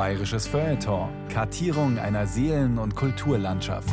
[0.00, 1.10] Bayerisches Feuilleton.
[1.28, 3.90] Kartierung einer Seelen- und Kulturlandschaft.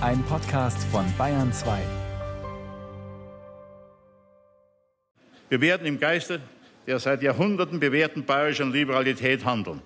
[0.00, 1.78] Ein Podcast von Bayern 2.
[5.48, 6.40] Wir werden im Geiste
[6.88, 9.80] der seit Jahrhunderten bewährten bayerischen Liberalität handeln.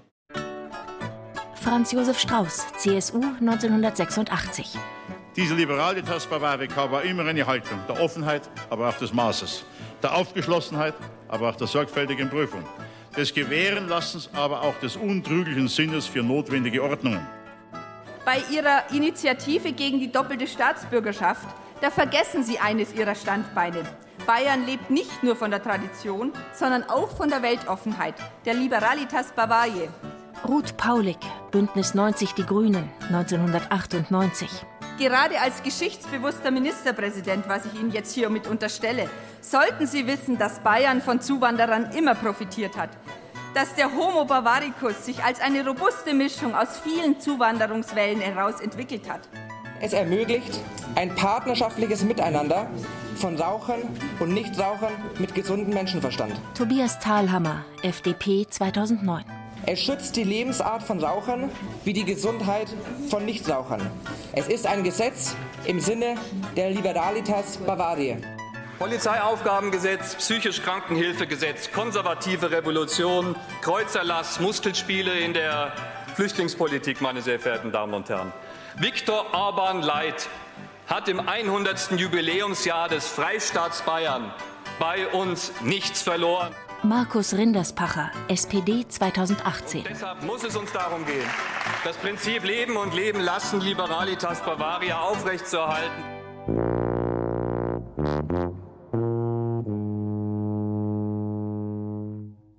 [1.56, 4.78] Franz Josef Strauß, CSU 1986.
[5.36, 9.66] Diese Liberalitas Bavarica war immer eine Haltung der Offenheit, aber auch des Maßes,
[10.02, 10.94] der Aufgeschlossenheit,
[11.28, 12.64] aber auch der sorgfältigen Prüfung,
[13.16, 17.26] des Gewährenlassens, aber auch des untrüglichen Sinnes für notwendige Ordnungen.
[18.24, 21.46] Bei Ihrer Initiative gegen die doppelte Staatsbürgerschaft,
[21.80, 23.82] da vergessen Sie eines Ihrer Standbeine.
[24.26, 28.14] Bayern lebt nicht nur von der Tradition, sondern auch von der Weltoffenheit,
[28.46, 29.88] der Liberalitas Bavariae.
[30.48, 31.18] Ruth Paulik,
[31.50, 34.48] Bündnis 90 Die Grünen, 1998.
[34.98, 41.02] Gerade als geschichtsbewusster Ministerpräsident, was ich Ihnen jetzt hiermit unterstelle, sollten Sie wissen, dass Bayern
[41.02, 42.90] von Zuwanderern immer profitiert hat.
[43.54, 49.22] Dass der Homo Bavaricus sich als eine robuste Mischung aus vielen Zuwanderungswellen heraus entwickelt hat.
[49.80, 50.60] Es ermöglicht
[50.94, 52.68] ein partnerschaftliches Miteinander
[53.16, 53.82] von Rauchern
[54.20, 56.34] und Nichtrauchern mit gesundem Menschenverstand.
[56.56, 59.43] Tobias Thalhammer, FDP 2009.
[59.66, 61.50] Es schützt die Lebensart von Rauchern
[61.84, 62.68] wie die Gesundheit
[63.08, 63.90] von Nichtrauchern.
[64.32, 65.34] Es ist ein Gesetz
[65.64, 66.16] im Sinne
[66.54, 68.18] der Liberalitas Bavariae.
[68.78, 75.72] Polizeiaufgabengesetz, psychisch Krankenhilfegesetz, konservative Revolution, Kreuzerlass, Muskelspiele in der
[76.14, 78.32] Flüchtlingspolitik, meine sehr verehrten Damen und Herren.
[78.76, 80.28] Viktor Orban Leit
[80.88, 81.92] hat im 100.
[81.92, 84.30] Jubiläumsjahr des Freistaats Bayern
[84.78, 86.52] bei uns nichts verloren.
[86.84, 89.84] Markus Rinderspacher, SPD 2018.
[89.88, 91.24] Deshalb muss es uns darum gehen,
[91.82, 96.04] das Prinzip Leben und Leben lassen Liberalitas Bavaria aufrechtzuerhalten.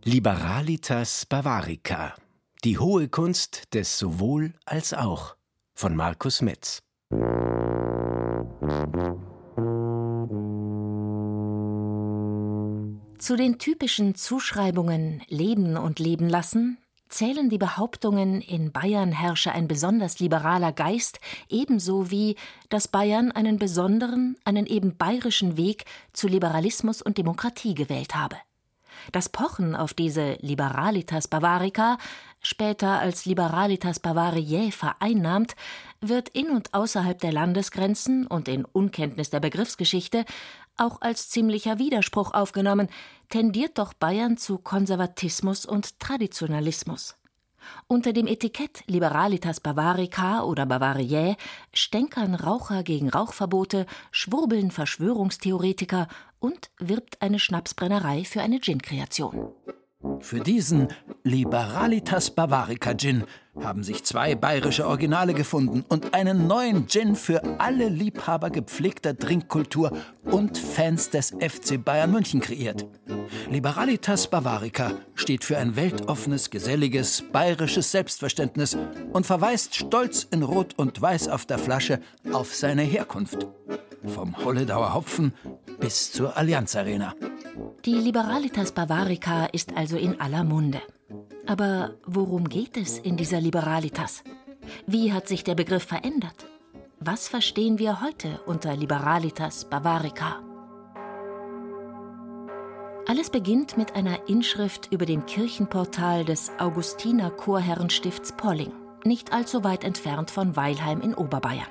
[0.03, 2.15] Liberalitas Bavarica.
[2.63, 5.35] Die hohe Kunst des sowohl als auch
[5.75, 6.79] von Markus Metz.
[13.25, 16.77] Zu den typischen Zuschreibungen Leben und Leben lassen
[17.09, 21.19] zählen die Behauptungen, in Bayern herrsche ein besonders liberaler Geist,
[21.49, 22.35] ebenso wie,
[22.69, 28.35] dass Bayern einen besonderen, einen eben bayerischen Weg zu Liberalismus und Demokratie gewählt habe.
[29.11, 31.97] Das Pochen auf diese Liberalitas Bavarica,
[32.41, 35.55] später als Liberalitas Bavariae vereinnahmt,
[35.99, 40.25] wird in und außerhalb der Landesgrenzen und in Unkenntnis der Begriffsgeschichte
[40.77, 42.89] auch als ziemlicher Widerspruch aufgenommen,
[43.29, 47.15] tendiert doch Bayern zu Konservatismus und Traditionalismus.
[47.87, 51.35] Unter dem Etikett Liberalitas Bavarica oder Bavariae
[51.73, 56.07] stänkern Raucher gegen Rauchverbote, schwurbeln Verschwörungstheoretiker
[56.39, 59.51] und wirbt eine Schnapsbrennerei für eine Gin-Kreation.
[60.19, 60.87] Für diesen
[61.23, 63.25] Liberalitas Bavarica Gin
[63.59, 69.91] haben sich zwei bayerische Originale gefunden und einen neuen Gin für alle Liebhaber gepflegter Trinkkultur
[70.23, 72.85] und Fans des FC Bayern München kreiert.
[73.49, 78.77] Liberalitas Bavarica steht für ein weltoffenes, geselliges, bayerisches Selbstverständnis
[79.13, 81.99] und verweist stolz in Rot und Weiß auf der Flasche
[82.31, 83.47] auf seine Herkunft.
[84.05, 85.33] Vom Holledauer Hopfen
[85.79, 87.15] bis zur Allianz Arena.
[87.85, 90.81] Die Liberalitas Bavarica ist also in aller Munde.
[91.47, 94.23] Aber worum geht es in dieser Liberalitas?
[94.87, 96.47] Wie hat sich der Begriff verändert?
[96.99, 100.41] Was verstehen wir heute unter Liberalitas Bavarica?
[103.07, 108.73] Alles beginnt mit einer Inschrift über dem Kirchenportal des Augustiner Chorherrenstifts Polling,
[109.05, 111.67] nicht allzu weit entfernt von Weilheim in Oberbayern.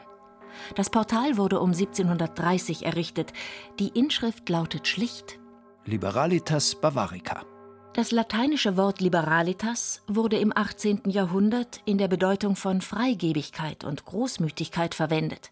[0.76, 3.32] Das Portal wurde um 1730 errichtet.
[3.80, 5.40] Die Inschrift lautet schlicht
[5.86, 7.44] Liberalitas Bavarica.
[7.92, 11.02] Das lateinische Wort Liberalitas wurde im 18.
[11.08, 15.50] Jahrhundert in der Bedeutung von Freigebigkeit und Großmütigkeit verwendet.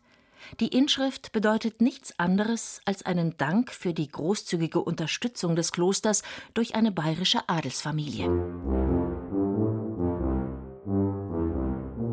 [0.59, 6.23] Die Inschrift bedeutet nichts anderes als einen Dank für die großzügige Unterstützung des Klosters
[6.55, 8.31] durch eine bayerische Adelsfamilie.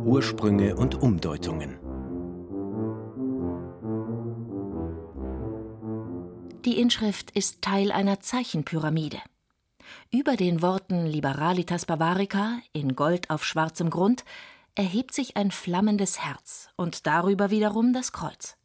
[0.03, 1.88] Ursprünge und Umdeutungen.
[6.65, 9.19] Die Inschrift ist Teil einer Zeichenpyramide.
[10.11, 14.25] Über den Worten Liberalitas Bavarica in Gold auf schwarzem Grund
[14.75, 18.57] erhebt sich ein flammendes Herz und darüber wiederum das Kreuz.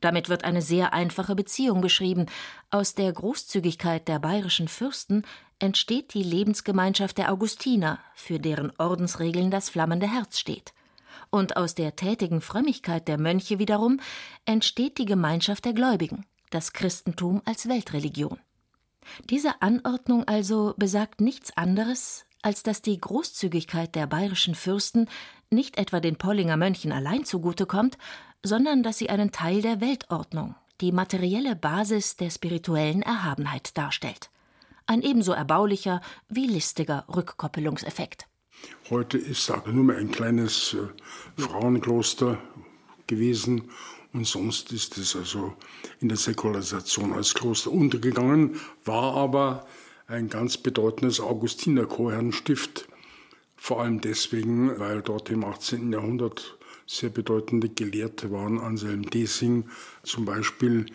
[0.00, 2.26] Damit wird eine sehr einfache Beziehung beschrieben.
[2.70, 5.22] Aus der Großzügigkeit der bayerischen Fürsten
[5.60, 10.74] entsteht die Lebensgemeinschaft der Augustiner, für deren Ordensregeln das flammende Herz steht.
[11.30, 14.00] Und aus der tätigen Frömmigkeit der Mönche wiederum
[14.46, 18.38] entsteht die Gemeinschaft der Gläubigen, das Christentum als Weltreligion.
[19.30, 25.08] Diese Anordnung also besagt nichts anderes, als dass die Großzügigkeit der bayerischen Fürsten
[25.50, 27.98] nicht etwa den Pollinger Mönchen allein zugutekommt,
[28.44, 34.30] sondern dass sie einen Teil der Weltordnung, die materielle Basis der spirituellen Erhabenheit darstellt.
[34.86, 38.26] Ein ebenso erbaulicher wie listiger Rückkoppelungseffekt.
[38.90, 42.38] Heute ist da nur mehr ein kleines äh, Frauenkloster
[43.06, 43.70] gewesen
[44.16, 45.54] und sonst ist es also
[46.00, 49.66] in der Säkularisation als Kloster untergegangen, war aber
[50.06, 52.88] ein ganz bedeutendes Augustiner-Chorherrenstift.
[53.56, 55.92] Vor allem deswegen, weil dort im 18.
[55.92, 59.68] Jahrhundert sehr bedeutende Gelehrte waren, Anselm Desing
[60.02, 60.86] zum Beispiel,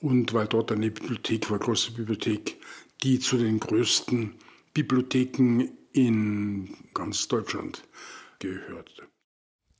[0.00, 2.60] und weil dort eine Bibliothek war, Klosterbibliothek,
[3.04, 4.34] die zu den größten
[4.74, 7.84] Bibliotheken in ganz Deutschland
[8.40, 9.06] gehörte.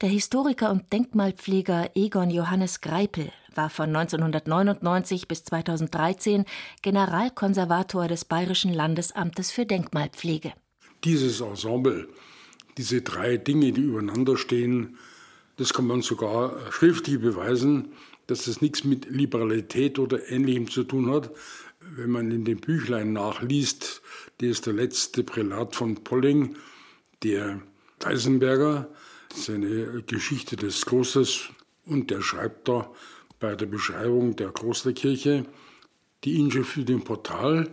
[0.03, 6.45] Der Historiker und Denkmalpfleger Egon Johannes Greipel war von 1999 bis 2013
[6.83, 10.53] Generalkonservator des Bayerischen Landesamtes für Denkmalpflege.
[11.05, 12.09] Dieses Ensemble,
[12.77, 14.99] diese drei Dinge, die übereinander stehen,
[15.57, 17.95] das kann man sogar schriftlich beweisen,
[18.27, 21.31] dass es nichts mit Liberalität oder Ähnlichem zu tun hat.
[21.81, 24.03] Wenn man in dem Büchlein nachliest,
[24.43, 26.55] der ist der letzte Prälat von Polling,
[27.23, 27.63] der
[28.05, 28.91] Eisenberger,
[29.37, 31.51] seine Geschichte des Klosters,
[31.85, 32.91] und der schreibt da
[33.39, 35.47] bei der Beschreibung der Klosterkirche
[36.25, 37.71] die Inschrift für den Portal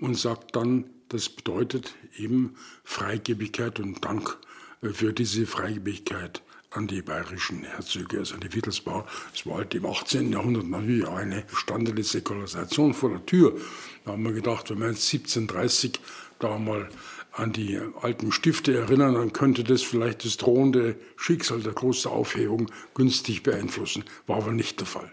[0.00, 2.54] und sagt dann, das bedeutet eben
[2.84, 4.38] Freigebigkeit und Dank
[4.80, 9.06] für diese Freigebigkeit an die bayerischen Herzöge, also die Wittelsbau.
[9.34, 10.32] Es war halt im 18.
[10.32, 13.60] Jahrhundert natürlich auch eine standende Säkularisation vor der Tür.
[14.04, 16.00] Da haben wir gedacht, wenn jetzt 1730
[16.38, 16.88] da mal
[17.32, 23.42] an die alten Stifte erinnern, dann könnte das vielleicht das drohende Schicksal der Klosteraufhebung günstig
[23.42, 24.04] beeinflussen.
[24.26, 25.10] War aber nicht der Fall.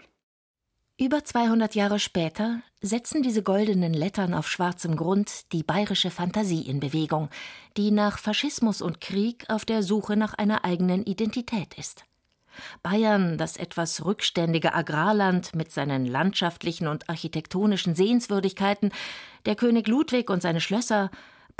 [0.98, 6.78] Über 200 Jahre später setzen diese goldenen Lettern auf schwarzem Grund die bayerische Fantasie in
[6.78, 7.30] Bewegung,
[7.78, 12.04] die nach Faschismus und Krieg auf der Suche nach einer eigenen Identität ist.
[12.82, 18.92] Bayern, das etwas rückständige Agrarland mit seinen landschaftlichen und architektonischen Sehenswürdigkeiten,
[19.46, 21.10] der König Ludwig und seine Schlösser,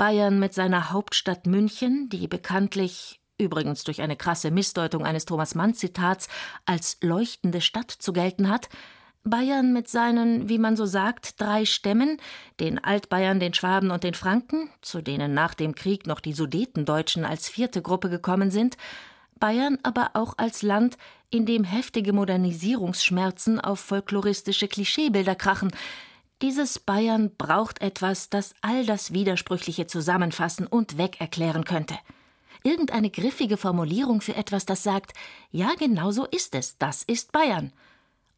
[0.01, 5.75] Bayern mit seiner Hauptstadt München, die bekanntlich übrigens durch eine krasse Missdeutung eines Thomas Mann
[5.75, 6.27] Zitats
[6.65, 8.67] als leuchtende Stadt zu gelten hat,
[9.23, 12.17] Bayern mit seinen, wie man so sagt, drei Stämmen,
[12.59, 17.23] den Altbayern, den Schwaben und den Franken, zu denen nach dem Krieg noch die Sudetendeutschen
[17.23, 18.77] als vierte Gruppe gekommen sind,
[19.39, 20.97] Bayern aber auch als Land,
[21.29, 25.71] in dem heftige Modernisierungsschmerzen auf folkloristische Klischeebilder krachen.
[26.41, 31.97] Dieses Bayern braucht etwas, das all das Widersprüchliche zusammenfassen und wegerklären könnte.
[32.63, 35.13] Irgendeine griffige Formulierung für etwas, das sagt,
[35.51, 37.71] ja, genau so ist es, das ist Bayern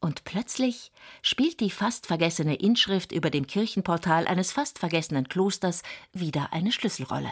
[0.03, 0.91] und plötzlich
[1.21, 7.31] spielt die fast vergessene Inschrift über dem Kirchenportal eines fast vergessenen Klosters wieder eine Schlüsselrolle.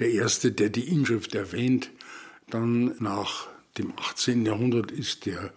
[0.00, 1.90] Der erste, der die Inschrift erwähnt,
[2.48, 3.46] dann nach
[3.78, 4.44] dem 18.
[4.44, 5.52] Jahrhundert ist der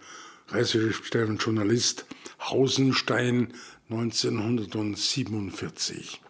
[0.46, 2.06] Reiseschriftsteller und Journalist
[2.38, 3.52] Hausenstein
[3.90, 6.20] 1947.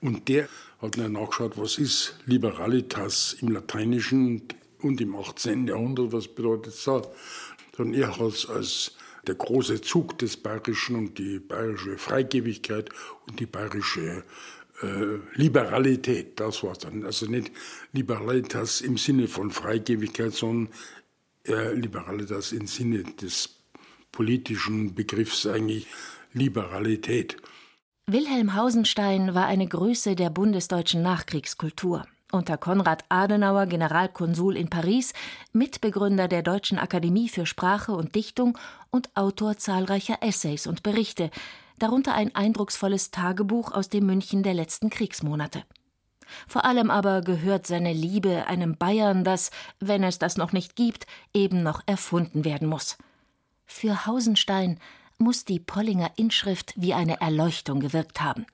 [0.00, 0.48] Und der
[0.80, 4.42] hat dann nachgeschaut, was ist Liberalitas im Lateinischen
[4.80, 5.66] und im 18.
[5.66, 7.08] Jahrhundert, was bedeutet das?
[7.78, 8.96] Und er hat es als
[9.26, 12.90] der große Zug des Bayerischen und die bayerische Freigebigkeit
[13.26, 14.24] und die bayerische
[14.82, 17.04] äh, Liberalität, das war dann.
[17.04, 17.50] Also nicht
[17.92, 20.72] Liberalitas im Sinne von Freigebigkeit, sondern
[21.46, 23.50] äh, Liberalitas im Sinne des
[24.12, 25.86] politischen Begriffs eigentlich
[26.32, 27.36] Liberalität.
[28.06, 35.14] Wilhelm Hausenstein war eine Größe der bundesdeutschen Nachkriegskultur unter Konrad Adenauer Generalkonsul in Paris,
[35.52, 38.58] Mitbegründer der Deutschen Akademie für Sprache und Dichtung
[38.90, 41.30] und Autor zahlreicher Essays und Berichte,
[41.78, 45.64] darunter ein eindrucksvolles Tagebuch aus dem München der letzten Kriegsmonate.
[46.46, 51.06] Vor allem aber gehört seine Liebe einem Bayern, das, wenn es das noch nicht gibt,
[51.32, 52.98] eben noch erfunden werden muss.
[53.64, 54.78] Für Hausenstein
[55.18, 58.46] muss die Pollinger Inschrift wie eine Erleuchtung gewirkt haben.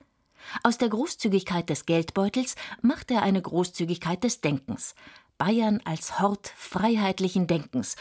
[0.63, 4.95] Aus der Großzügigkeit des Geldbeutels macht er eine Großzügigkeit des Denkens.
[5.37, 7.95] Bayern als Hort freiheitlichen Denkens.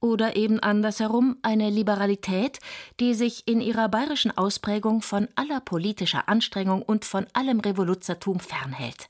[0.00, 2.60] Oder eben andersherum eine Liberalität,
[3.00, 9.08] die sich in ihrer bayerischen Ausprägung von aller politischer Anstrengung und von allem Revoluzertum fernhält.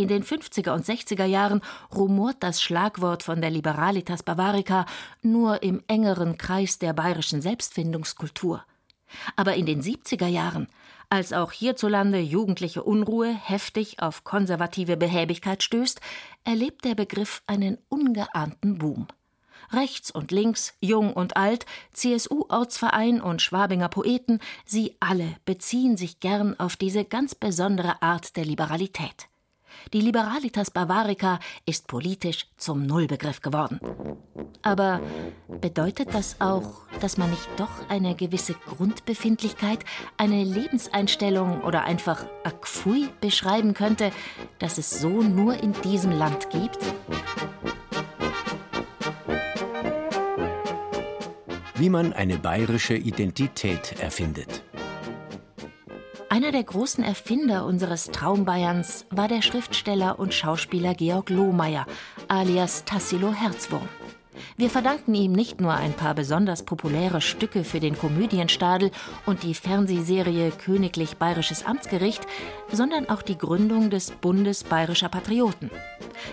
[0.00, 1.60] In den 50er und 60er Jahren
[1.94, 4.86] rumort das Schlagwort von der Liberalitas Bavarica
[5.20, 8.64] nur im engeren Kreis der bayerischen Selbstfindungskultur.
[9.36, 10.68] Aber in den 70er Jahren
[11.10, 16.00] als auch hierzulande jugendliche Unruhe heftig auf konservative Behäbigkeit stößt,
[16.44, 19.06] erlebt der Begriff einen ungeahnten Boom.
[19.70, 26.58] Rechts und links, jung und alt, CSU-Ortsverein und Schwabinger Poeten, sie alle beziehen sich gern
[26.58, 29.29] auf diese ganz besondere Art der Liberalität.
[29.92, 33.80] Die Liberalitas Bavarica ist politisch zum Nullbegriff geworden.
[34.62, 35.00] Aber
[35.60, 39.84] bedeutet das auch, dass man nicht doch eine gewisse Grundbefindlichkeit,
[40.16, 44.12] eine Lebenseinstellung oder einfach Akfui beschreiben könnte,
[44.58, 46.78] dass es so nur in diesem Land gibt?
[51.74, 54.62] Wie man eine bayerische Identität erfindet.
[56.32, 61.86] Einer der großen Erfinder unseres Traumbayerns war der Schriftsteller und Schauspieler Georg Lohmeier,
[62.28, 63.88] alias Tassilo Herzwurm.
[64.56, 68.92] Wir verdanken ihm nicht nur ein paar besonders populäre Stücke für den Komödienstadel
[69.26, 72.24] und die Fernsehserie Königlich Bayerisches Amtsgericht,
[72.70, 75.68] sondern auch die Gründung des Bundes Bayerischer Patrioten.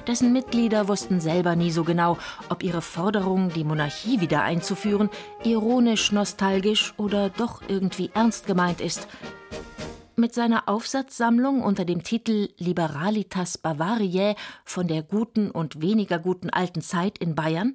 [0.06, 5.10] Dessen Mitglieder wussten selber nie so genau, ob ihre Forderung, die Monarchie wieder einzuführen,
[5.44, 9.08] ironisch, nostalgisch oder doch irgendwie ernst gemeint ist.
[10.20, 14.34] Mit seiner Aufsatzsammlung unter dem Titel Liberalitas Bavariae
[14.66, 17.74] von der guten und weniger guten alten Zeit in Bayern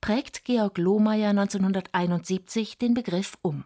[0.00, 3.62] prägt Georg Lohmeier 1971 den Begriff um.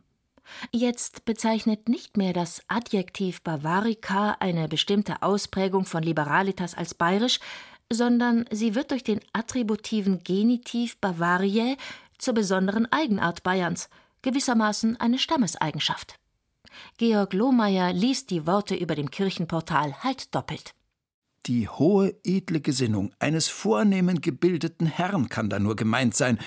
[0.73, 7.41] Jetzt bezeichnet nicht mehr das Adjektiv Bavarica eine bestimmte Ausprägung von Liberalitas als bayerisch,
[7.91, 11.79] sondern sie wird durch den attributiven Genitiv Bavariae
[12.19, 13.89] zur besonderen Eigenart Bayerns,
[14.21, 16.19] gewissermaßen eine Stammeseigenschaft.
[16.97, 20.75] Georg Lohmeier liest die Worte über dem Kirchenportal halt doppelt.
[21.47, 26.39] Die hohe, edle Gesinnung eines vornehmen gebildeten Herrn kann da nur gemeint sein,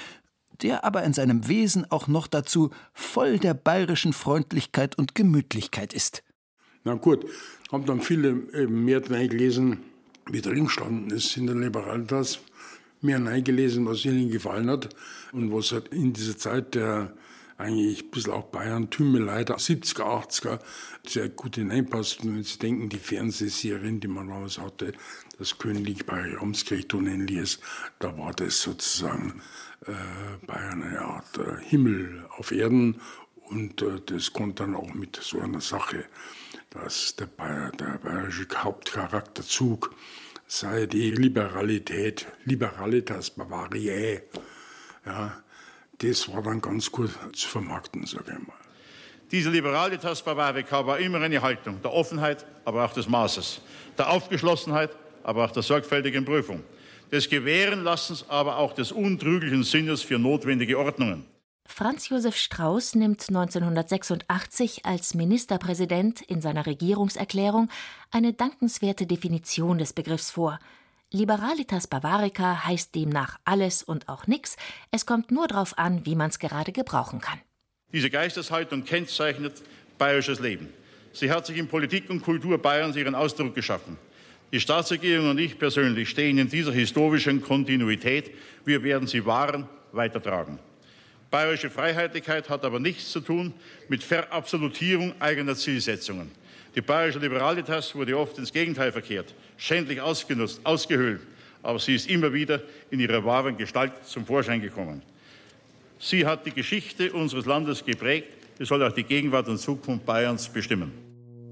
[0.62, 6.24] der aber in seinem Wesen auch noch dazu voll der bayerischen Freundlichkeit und Gemütlichkeit ist.
[6.84, 7.26] Na gut,
[7.72, 9.80] haben dann viele eben mehr gelesen,
[10.30, 12.40] wie drin gestanden ist in der Liberalitas,
[13.02, 14.90] mehr gelesen, was ihnen gefallen hat
[15.32, 17.14] und was halt in dieser Zeit der
[17.62, 20.60] eigentlich ein bisschen auch Bayern, Tümelei der 70er, 80er
[21.08, 22.22] sehr gut hineinpasst.
[22.22, 24.94] Und Sie denken, die Fernsehserien, die man damals hatte,
[25.38, 27.60] das Königlich bei Amtsgericht und ähnliches,
[28.00, 29.42] da war das sozusagen
[29.86, 33.00] äh, Bayern eine Art äh, Himmel auf Erden.
[33.50, 36.06] Und äh, das konnte dann auch mit so einer Sache,
[36.72, 39.96] dass der, Bayer, der bayerische Hauptcharakterzug
[40.48, 44.22] sei die Liberalität, Liberalitas Bavariae,
[45.06, 45.44] ja,
[46.02, 48.56] das war dann ganz gut zu vermarkten, sage ich mal.
[49.32, 53.62] Diese Liberalitas Bavarica war immer eine Haltung der Offenheit, aber auch des Maßes,
[53.98, 54.92] der Aufgeschlossenheit,
[55.24, 56.64] aber auch der sorgfältigen Prüfung,
[57.12, 61.26] des Gewährenlassens, aber auch des untrüglichen Sinnes für notwendige Ordnungen.
[61.66, 67.70] Franz Josef Strauß nimmt 1986 als Ministerpräsident in seiner Regierungserklärung
[68.10, 70.60] eine dankenswerte Definition des Begriffs vor–
[71.14, 74.56] Liberalitas Bavarica heißt demnach alles und auch nix.
[74.92, 77.38] Es kommt nur darauf an, wie man es gerade gebrauchen kann.
[77.92, 79.62] Diese Geisteshaltung kennzeichnet
[79.98, 80.70] bayerisches Leben.
[81.12, 83.98] Sie hat sich in Politik und Kultur Bayerns ihren Ausdruck geschaffen.
[84.54, 88.32] Die Staatsregierung und ich persönlich stehen in dieser historischen Kontinuität.
[88.64, 90.60] Wir werden sie wahren, weitertragen.
[91.30, 93.54] Bayerische Freiheitlichkeit hat aber nichts zu tun
[93.90, 96.32] mit Verabsolutierung eigener Zielsetzungen.
[96.76, 101.22] Die bayerische Liberalitas wurde oft ins Gegenteil verkehrt, schändlich ausgenutzt, ausgehöhlt,
[101.62, 105.02] aber sie ist immer wieder in ihrer wahren Gestalt zum Vorschein gekommen.
[106.00, 110.48] Sie hat die Geschichte unseres Landes geprägt, sie soll auch die Gegenwart und Zukunft Bayerns
[110.48, 110.92] bestimmen.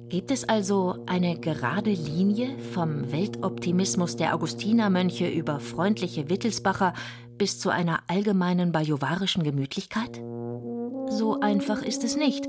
[0.07, 6.93] Gibt es also eine gerade Linie vom Weltoptimismus der Augustinermönche über freundliche Wittelsbacher
[7.37, 10.15] bis zu einer allgemeinen bajuwarischen Gemütlichkeit?
[11.09, 12.47] So einfach ist es nicht.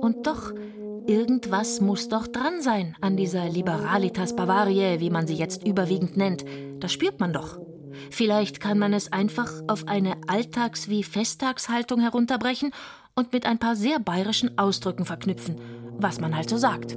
[0.00, 0.52] Und doch
[1.06, 6.44] Irgendwas muss doch dran sein an dieser Liberalitas Bavariae, wie man sie jetzt überwiegend nennt.
[6.78, 7.58] Das spürt man doch.
[8.10, 12.72] Vielleicht kann man es einfach auf eine Alltags- wie Festtagshaltung herunterbrechen
[13.14, 15.56] und mit ein paar sehr bayerischen Ausdrücken verknüpfen,
[15.98, 16.96] was man halt so sagt.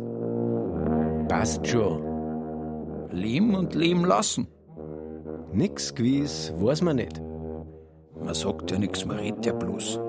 [1.28, 2.02] Passt schon.
[3.12, 4.48] Leben und leben lassen.
[5.52, 7.22] Nix gewiss, weiß man nicht.
[8.24, 10.00] Man sagt ja nichts, man redet ja bloß.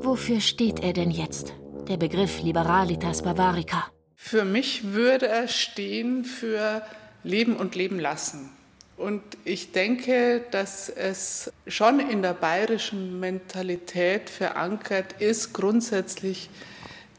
[0.00, 1.54] Wofür steht er denn jetzt?
[1.88, 3.86] Der Begriff Liberalitas Bavarica?
[4.14, 6.82] Für mich würde er stehen für
[7.24, 8.50] Leben und Leben lassen.
[8.96, 16.50] Und ich denke, dass es schon in der bayerischen Mentalität verankert ist, grundsätzlich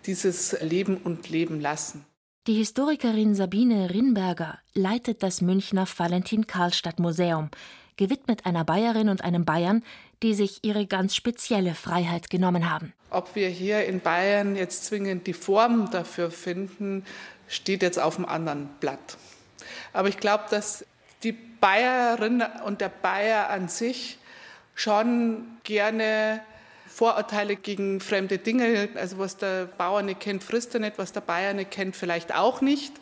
[0.05, 2.05] dieses Leben und Leben lassen.
[2.47, 7.49] Die Historikerin Sabine Rinberger leitet das Münchner Valentin-Karlstadt-Museum,
[7.95, 9.83] gewidmet einer Bayerin und einem Bayern,
[10.23, 12.93] die sich ihre ganz spezielle Freiheit genommen haben.
[13.09, 17.05] Ob wir hier in Bayern jetzt zwingend die Form dafür finden,
[17.47, 19.17] steht jetzt auf dem anderen Blatt.
[19.91, 20.85] Aber ich glaube, dass
[21.23, 24.17] die Bayerin und der Bayer an sich
[24.75, 26.41] schon gerne
[26.87, 31.21] Vorurteile gegen fremde Dinge, also was der Bauer nicht kennt, frisst er nicht, was der
[31.21, 32.93] Bayer nicht kennt, vielleicht auch nicht.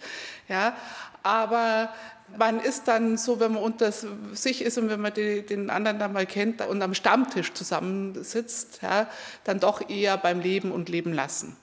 [0.47, 0.75] Ja,
[1.23, 1.93] Aber
[2.37, 5.99] man ist dann so, wenn man unter sich ist und wenn man die, den anderen
[5.99, 9.07] dann mal kennt und am Stammtisch zusammensitzt, ja,
[9.43, 11.57] dann doch eher beim Leben und Leben lassen.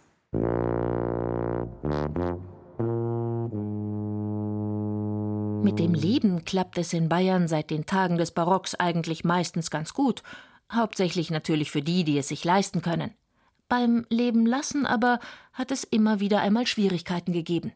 [5.63, 9.93] Mit dem Leben klappt es in Bayern seit den Tagen des Barocks eigentlich meistens ganz
[9.93, 10.23] gut,
[10.73, 13.15] hauptsächlich natürlich für die, die es sich leisten können.
[13.69, 15.19] Beim Leben lassen aber
[15.53, 17.73] hat es immer wieder einmal Schwierigkeiten gegeben.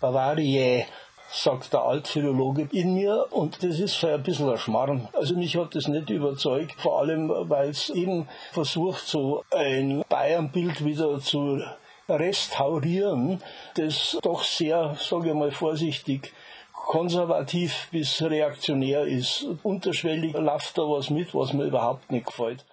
[0.00, 0.84] Bavaria
[1.30, 5.08] sagt der Altphilologe in mir und das ist ein bisschen ein Schmarrn.
[5.12, 10.84] Also mich hat das nicht überzeugt, vor allem weil es eben versucht, so ein Bayernbild
[10.84, 11.60] wieder zu
[12.08, 13.42] restaurieren,
[13.76, 16.32] das doch sehr, sage ich mal vorsichtig,
[16.72, 19.46] konservativ bis reaktionär ist.
[19.62, 22.64] Unterschwellig läuft da was mit, was mir überhaupt nicht gefällt.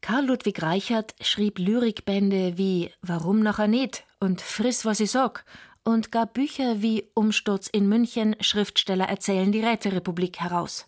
[0.00, 5.44] Karl Ludwig Reichert schrieb Lyrikbände wie Warum nachher nicht und Friss, was ich sag
[5.88, 10.86] und gab Bücher wie Umsturz in München, Schriftsteller erzählen die Räterepublik heraus.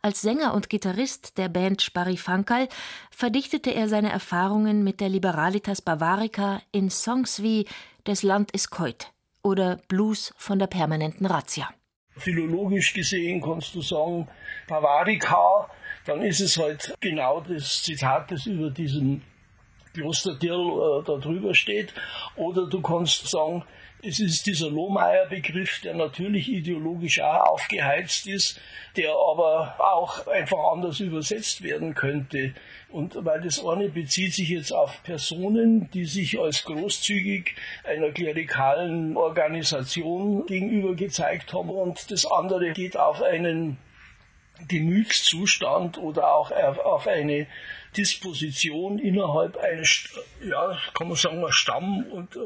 [0.00, 2.68] Als Sänger und Gitarrist der Band Sparifankal
[3.10, 7.66] verdichtete er seine Erfahrungen mit der Liberalitas Bavarica in Songs wie
[8.04, 9.12] Das Land ist keut
[9.42, 11.68] oder Blues von der permanenten Razzia.
[12.16, 14.28] Philologisch gesehen kannst du sagen,
[14.66, 15.68] Bavarica,
[16.06, 19.20] dann ist es halt genau das Zitat, das über diesem
[19.92, 21.92] Klosterdirl äh, da drüber steht.
[22.36, 23.62] Oder du kannst sagen,
[24.04, 28.60] es ist dieser Lohmeier-Begriff, der natürlich ideologisch auch aufgeheizt ist,
[28.96, 32.52] der aber auch einfach anders übersetzt werden könnte.
[32.88, 37.54] Und weil das eine bezieht sich jetzt auf Personen, die sich als großzügig
[37.84, 43.78] einer klerikalen Organisation gegenüber gezeigt haben und das andere geht auf einen
[44.68, 47.46] Gemütszustand oder auch auf eine
[47.96, 50.08] Disposition innerhalb eines,
[50.42, 52.40] ja, kann man sagen, ein Stamm und äh,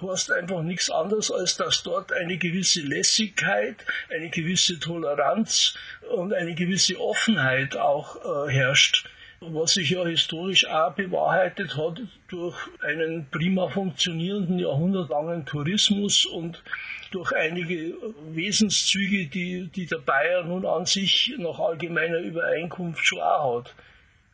[0.00, 5.74] hast einfach nichts anderes, als dass dort eine gewisse Lässigkeit, eine gewisse Toleranz
[6.10, 9.08] und eine gewisse Offenheit auch äh, herrscht
[9.40, 16.62] was sich ja historisch auch bewahrheitet hat durch einen prima funktionierenden jahrhundertlangen Tourismus und
[17.10, 17.94] durch einige
[18.32, 23.74] Wesenszüge, die, die der Bayer nun an sich nach allgemeiner Übereinkunft schon auch hat.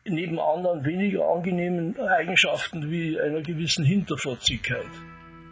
[0.07, 4.85] Neben anderen weniger angenehmen Eigenschaften wie einer gewissen Hinterfotzigkeit.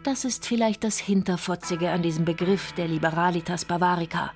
[0.04, 4.32] Das ist vielleicht das Hinterfotzige an diesem Begriff der Liberalitas Bavarica.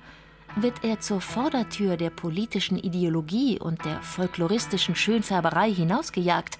[0.61, 6.59] Wird er zur Vordertür der politischen Ideologie und der folkloristischen Schönfärberei hinausgejagt,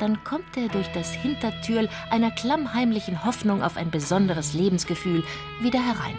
[0.00, 5.24] dann kommt er durch das Hintertürl einer klammheimlichen Hoffnung auf ein besonderes Lebensgefühl
[5.62, 6.18] wieder herein.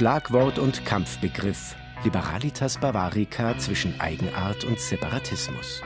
[0.00, 5.82] Schlagwort und Kampfbegriff Liberalitas Bavarica zwischen Eigenart und Separatismus.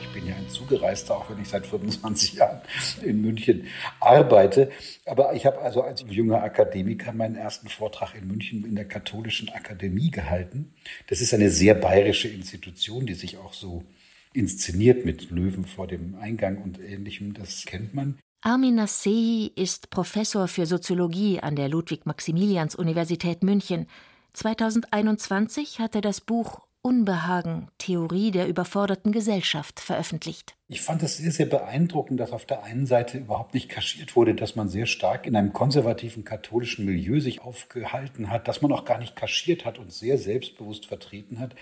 [0.00, 2.60] Ich bin ja ein Zugereister, auch wenn ich seit 25 Jahren
[3.04, 3.68] in München
[4.00, 4.72] arbeite.
[5.06, 9.48] Aber ich habe also als junger Akademiker meinen ersten Vortrag in München in der Katholischen
[9.50, 10.74] Akademie gehalten.
[11.06, 13.84] Das ist eine sehr bayerische Institution, die sich auch so
[14.32, 17.32] inszeniert mit Löwen vor dem Eingang und ähnlichem.
[17.32, 18.18] Das kennt man.
[18.46, 23.86] Armin Nassehi ist Professor für Soziologie an der Ludwig-Maximilians-Universität München.
[24.34, 30.56] 2021 hat er das Buch Unbehagen, Theorie der überforderten Gesellschaft veröffentlicht.
[30.74, 34.34] Ich fand es sehr, sehr beeindruckend, dass auf der einen Seite überhaupt nicht kaschiert wurde,
[34.34, 38.84] dass man sehr stark in einem konservativen katholischen Milieu sich aufgehalten hat, dass man auch
[38.84, 41.54] gar nicht kaschiert hat und sehr selbstbewusst vertreten hat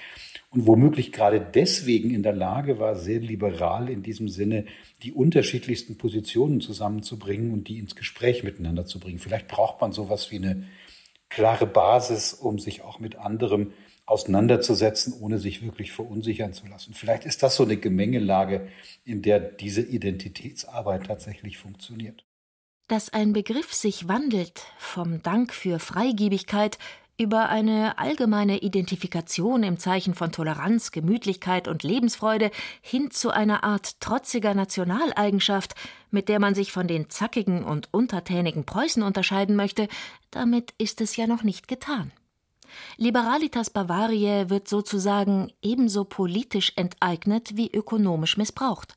[0.48, 4.64] und womöglich gerade deswegen in der Lage war, sehr liberal in diesem Sinne
[5.02, 9.18] die unterschiedlichsten Positionen zusammenzubringen und die ins Gespräch miteinander zu bringen.
[9.18, 10.64] Vielleicht braucht man sowas wie eine
[11.28, 13.74] klare Basis, um sich auch mit anderem
[14.06, 16.94] auseinanderzusetzen, ohne sich wirklich verunsichern zu lassen.
[16.94, 18.68] Vielleicht ist das so eine Gemengelage,
[19.04, 22.24] in der diese Identitätsarbeit tatsächlich funktioniert.
[22.88, 26.78] Dass ein Begriff sich wandelt vom Dank für Freigiebigkeit
[27.18, 34.00] über eine allgemeine Identifikation im Zeichen von Toleranz, Gemütlichkeit und Lebensfreude hin zu einer Art
[34.00, 35.74] trotziger Nationaleigenschaft,
[36.10, 39.88] mit der man sich von den zackigen und untertänigen Preußen unterscheiden möchte,
[40.30, 42.12] damit ist es ja noch nicht getan.
[42.96, 48.96] Liberalitas Bavariae wird sozusagen ebenso politisch enteignet wie ökonomisch missbraucht.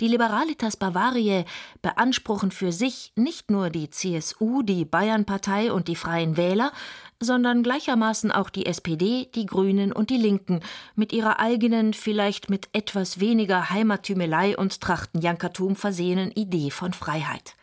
[0.00, 1.44] Die Liberalitas Bavariae
[1.82, 6.72] beanspruchen für sich nicht nur die CSU, die Bayernpartei und die Freien Wähler,
[7.20, 10.60] sondern gleichermaßen auch die SPD, die Grünen und die Linken
[10.94, 17.54] mit ihrer eigenen, vielleicht mit etwas weniger Heimattümelei und Trachtenjankertum versehenen Idee von Freiheit.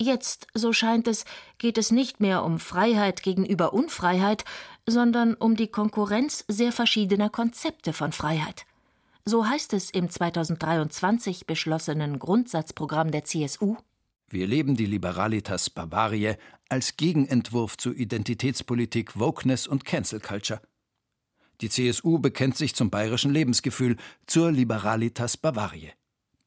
[0.00, 1.24] Jetzt, so scheint es,
[1.58, 4.44] geht es nicht mehr um Freiheit gegenüber Unfreiheit,
[4.86, 8.66] sondern um die Konkurrenz sehr verschiedener Konzepte von Freiheit.
[9.24, 13.76] So heißt es im 2023 beschlossenen Grundsatzprogramm der CSU.
[14.28, 16.36] Wir leben die Liberalitas Bavariae
[16.68, 20.60] als Gegenentwurf zu Identitätspolitik, Wokeness und Cancel Culture.
[21.60, 25.92] Die CSU bekennt sich zum bayerischen Lebensgefühl, zur Liberalitas Bavariae.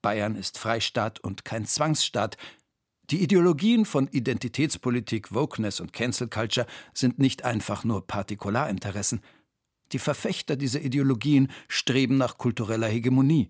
[0.01, 2.37] Bayern ist Freistaat und kein Zwangsstaat.
[3.11, 9.21] Die Ideologien von Identitätspolitik, Wokeness und Cancel Culture sind nicht einfach nur Partikularinteressen–
[9.91, 13.49] die Verfechter dieser Ideologien streben nach kultureller Hegemonie.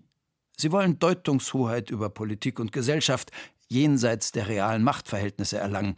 [0.56, 3.30] Sie wollen Deutungshoheit über Politik und Gesellschaft
[3.68, 5.96] jenseits der realen Machtverhältnisse erlangen.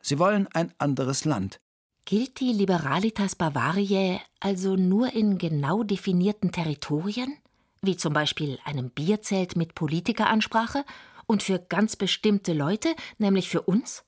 [0.00, 1.60] Sie wollen ein anderes Land.
[2.04, 7.36] Gilt die Liberalitas Bavariae also nur in genau definierten Territorien,
[7.82, 10.84] wie zum Beispiel einem Bierzelt mit Politikeransprache,
[11.28, 12.88] und für ganz bestimmte Leute,
[13.18, 14.02] nämlich für uns?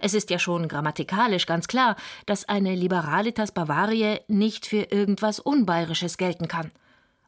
[0.00, 6.16] Es ist ja schon grammatikalisch ganz klar, dass eine Liberalitas Bavariae nicht für irgendwas Unbayerisches
[6.16, 6.72] gelten kann.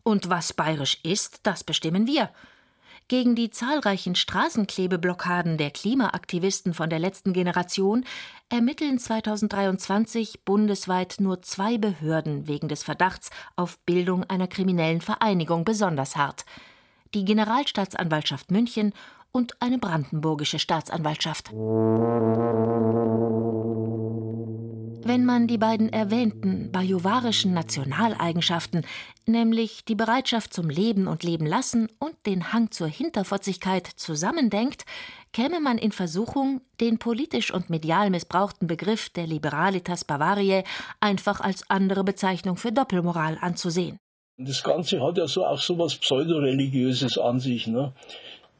[0.02, 2.30] Und was bayerisch ist, das bestimmen wir.
[3.09, 8.04] Gegen die zahlreichen Straßenklebeblockaden der Klimaaktivisten von der letzten Generation
[8.50, 16.14] ermitteln 2023 bundesweit nur zwei Behörden wegen des Verdachts auf Bildung einer kriminellen Vereinigung besonders
[16.14, 16.44] hart.
[17.12, 18.92] Die Generalstaatsanwaltschaft München
[19.33, 21.51] und eine brandenburgische Staatsanwaltschaft.
[25.03, 28.87] Wenn man die beiden erwähnten bajuwarischen Nationaleigenschaften,
[29.27, 34.85] nämlich die Bereitschaft zum Leben und Leben lassen und den Hang zur Hinterfotzigkeit zusammendenkt,
[35.33, 40.62] käme man in Versuchung, den politisch und medial missbrauchten Begriff der Liberalitas Bavariae
[41.01, 43.99] einfach als andere Bezeichnung für Doppelmoral anzusehen.
[44.42, 47.66] Das Ganze hat ja so auch so was Pseudoreligiöses an sich.
[47.66, 47.92] Ne?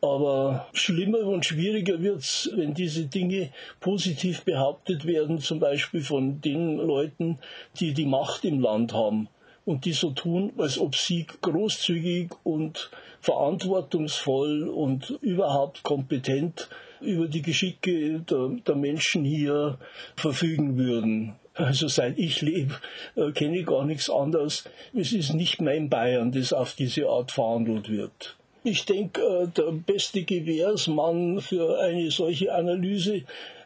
[0.03, 3.49] Aber schlimmer und schwieriger wird's, wenn diese Dinge
[3.81, 7.38] positiv behauptet werden, zum Beispiel von den Leuten,
[7.79, 9.29] die die Macht im Land haben
[9.64, 12.90] und die so tun, als ob sie großzügig und
[13.21, 16.69] verantwortungsvoll und überhaupt kompetent
[17.01, 19.79] über die Geschicke der, der Menschen hier
[20.14, 21.39] verfügen würden.
[21.55, 22.75] Also seit ich lebe,
[23.17, 24.65] äh, kenne ich gar nichts anderes.
[24.95, 28.37] Es ist nicht mein Bayern, das auf diese Art verhandelt wird.
[28.63, 33.23] Ich denke, äh, der beste Gewährsmann für eine solche Analyse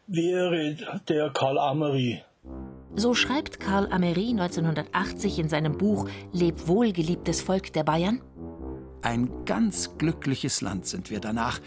[0.07, 0.77] wäre
[1.09, 2.23] der Karl Amery.
[2.95, 8.21] So schreibt Karl Amery 1980 in seinem Buch Leb wohl, geliebtes Volk der Bayern.
[9.03, 11.61] Ein ganz glückliches Land sind wir danach.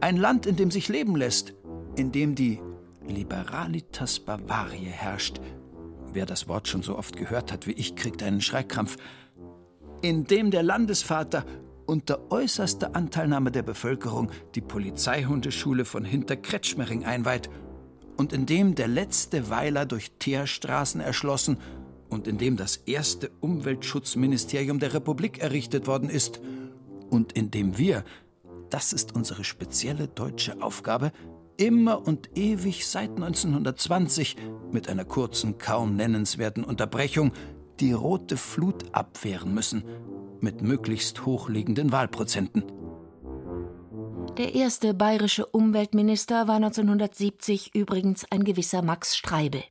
[0.00, 1.54] Ein Land, in dem sich leben lässt,
[1.96, 2.60] in dem die
[3.08, 5.40] Liberalitas Bavariae herrscht.
[6.12, 8.96] Wer das Wort schon so oft gehört hat wie ich, kriegt einen Schreikrampf.
[10.02, 11.44] In dem der Landesvater
[11.86, 17.48] unter äußerster Anteilnahme der Bevölkerung die Polizeihundeschule von Hinterkretschmering einweiht
[18.16, 21.58] und in dem der letzte Weiler durch Teerstraßen erschlossen
[22.08, 26.40] und in dem das erste Umweltschutzministerium der Republik errichtet worden ist
[27.10, 28.04] und in dem wir,
[28.70, 31.12] das ist unsere spezielle deutsche Aufgabe,
[31.58, 34.36] immer und ewig seit 1920
[34.72, 37.32] mit einer kurzen, kaum nennenswerten Unterbrechung
[37.80, 39.84] die rote Flut abwehren müssen
[40.40, 42.64] mit möglichst hochliegenden Wahlprozenten.
[44.38, 49.62] Der erste bayerische Umweltminister war 1970 übrigens ein gewisser Max Streibel.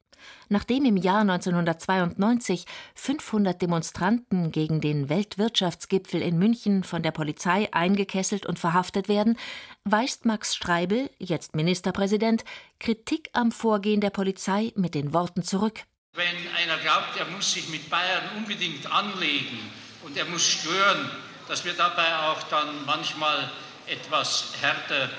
[0.50, 8.46] Nachdem im Jahr 1992 500 Demonstranten gegen den Weltwirtschaftsgipfel in München von der Polizei eingekesselt
[8.46, 9.38] und verhaftet werden,
[9.84, 12.44] weist Max Streibel, jetzt Ministerpräsident,
[12.80, 15.82] Kritik am Vorgehen der Polizei mit den Worten zurück.
[16.14, 19.60] Wenn einer glaubt, er muss sich mit Bayern unbedingt anlegen,
[20.06, 21.10] und er muss stören,
[21.48, 23.50] dass wir dabei auch dann manchmal
[23.88, 25.10] etwas härter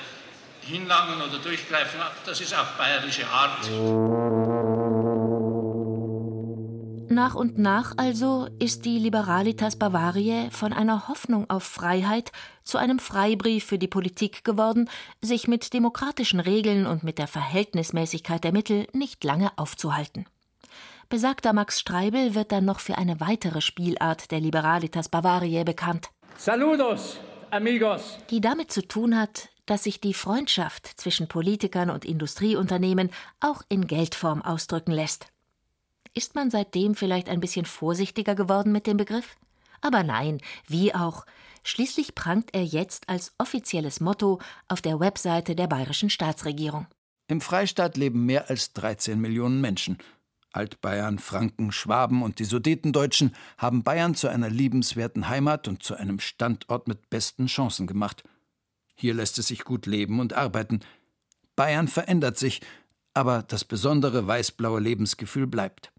[0.63, 2.01] hinlangen oder durchgreifen.
[2.25, 4.76] Das ist auch bayerische Art.
[7.17, 12.31] Nach und nach also ist die Liberalitas Bavariae von einer Hoffnung auf Freiheit
[12.63, 14.91] zu einem Freibrief für die Politik geworden,
[15.23, 20.27] sich mit demokratischen Regeln und mit der Verhältnismäßigkeit der Mittel nicht lange aufzuhalten.
[21.09, 26.11] Besagter Max Streibel wird dann noch für eine weitere Spielart der Liberalitas Bavariae bekannt.
[26.37, 27.17] Saludos,
[27.51, 28.19] amigos.
[28.29, 33.09] Die damit zu tun hat, dass sich die Freundschaft zwischen Politikern und Industrieunternehmen
[33.41, 35.29] auch in Geldform ausdrücken lässt.
[36.17, 39.37] Ist man seitdem vielleicht ein bisschen vorsichtiger geworden mit dem Begriff?
[39.83, 41.27] Aber nein, wie auch.
[41.63, 46.87] Schließlich prangt er jetzt als offizielles Motto auf der Webseite der bayerischen Staatsregierung.
[47.29, 49.99] Im Freistaat leben mehr als 13 Millionen Menschen.
[50.53, 56.19] Altbayern, Franken, Schwaben und die Sudetendeutschen haben Bayern zu einer liebenswerten Heimat und zu einem
[56.19, 58.25] Standort mit besten Chancen gemacht.
[58.95, 60.81] Hier lässt es sich gut leben und arbeiten.
[61.57, 62.63] Bayern verändert sich,
[63.13, 65.93] aber das besondere weiß-blaue Lebensgefühl bleibt.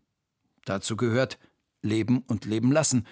[0.67, 1.39] Dazu gehört
[1.81, 3.07] Leben und Leben lassen.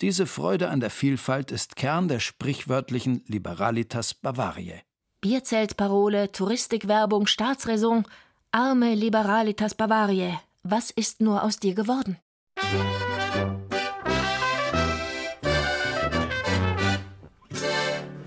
[0.00, 4.80] Diese Freude an der Vielfalt ist Kern der sprichwörtlichen Liberalitas Bavariae.
[5.20, 8.06] Bierzeltparole, Touristikwerbung, Staatsräson,
[8.50, 12.16] arme Liberalitas Bavariae, was ist nur aus dir geworden?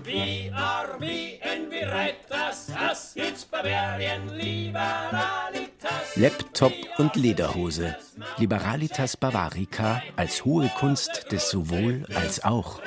[0.04, 2.70] We are we and we write das
[3.16, 5.69] it's Bavarian Liberalitas.
[6.16, 7.96] Laptop und Lederhose.
[8.38, 12.80] Liberalitas Bavarica als hohe Kunst des sowohl als auch.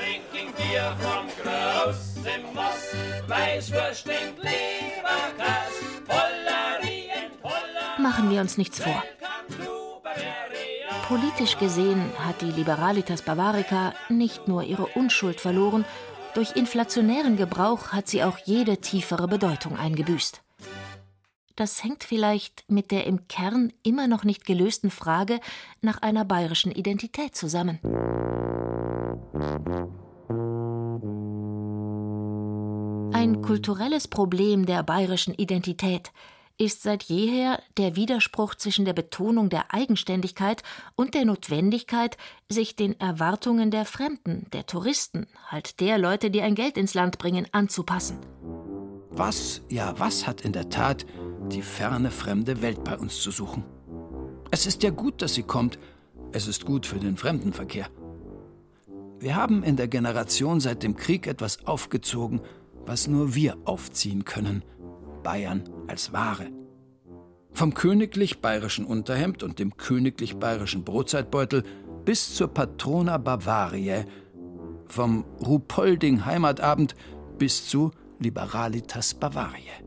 [7.99, 9.03] Machen wir uns nichts vor.
[11.07, 15.85] Politisch gesehen hat die Liberalitas Bavarica nicht nur ihre Unschuld verloren,
[16.33, 20.41] durch inflationären Gebrauch hat sie auch jede tiefere Bedeutung eingebüßt.
[21.55, 25.39] Das hängt vielleicht mit der im Kern immer noch nicht gelösten Frage
[25.81, 27.79] nach einer bayerischen Identität zusammen.
[33.13, 36.11] Ein kulturelles Problem der bayerischen Identität
[36.57, 40.63] ist seit jeher der Widerspruch zwischen der Betonung der Eigenständigkeit
[40.95, 42.17] und der Notwendigkeit,
[42.49, 47.17] sich den Erwartungen der Fremden, der Touristen, halt der Leute, die ein Geld ins Land
[47.17, 48.17] bringen, anzupassen.
[49.15, 51.05] Was, ja, was hat in der Tat
[51.51, 53.63] die ferne fremde Welt bei uns zu suchen?
[54.49, 55.77] Es ist ja gut, dass sie kommt.
[56.31, 57.87] Es ist gut für den Fremdenverkehr.
[59.19, 62.41] Wir haben in der Generation seit dem Krieg etwas aufgezogen,
[62.87, 64.63] was nur wir aufziehen können.
[65.21, 66.49] Bayern als Ware.
[67.51, 71.63] Vom königlich bayerischen Unterhemd und dem königlich bayerischen Brotzeitbeutel
[72.03, 74.05] bis zur Patrona Bavariae,
[74.87, 76.95] vom Rupolding Heimatabend
[77.37, 77.91] bis zu
[78.23, 79.83] Liberalitas Bavariae.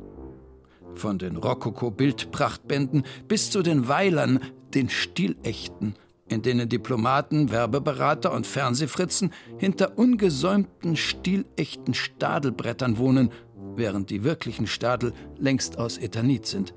[0.94, 4.40] Von den Rokoko-Bildprachtbänden bis zu den Weilern,
[4.75, 5.94] den stilechten,
[6.29, 13.31] in denen Diplomaten, Werbeberater und Fernsehfritzen hinter ungesäumten, stilechten Stadelbrettern wohnen
[13.77, 16.75] während die wirklichen Stadel längst aus Ethanit sind.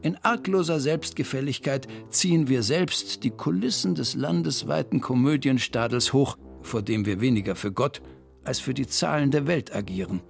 [0.00, 7.20] In argloser Selbstgefälligkeit ziehen wir selbst die Kulissen des landesweiten Komödienstadels hoch, vor dem wir
[7.20, 8.00] weniger für Gott
[8.44, 10.20] als für die Zahlen der Welt agieren.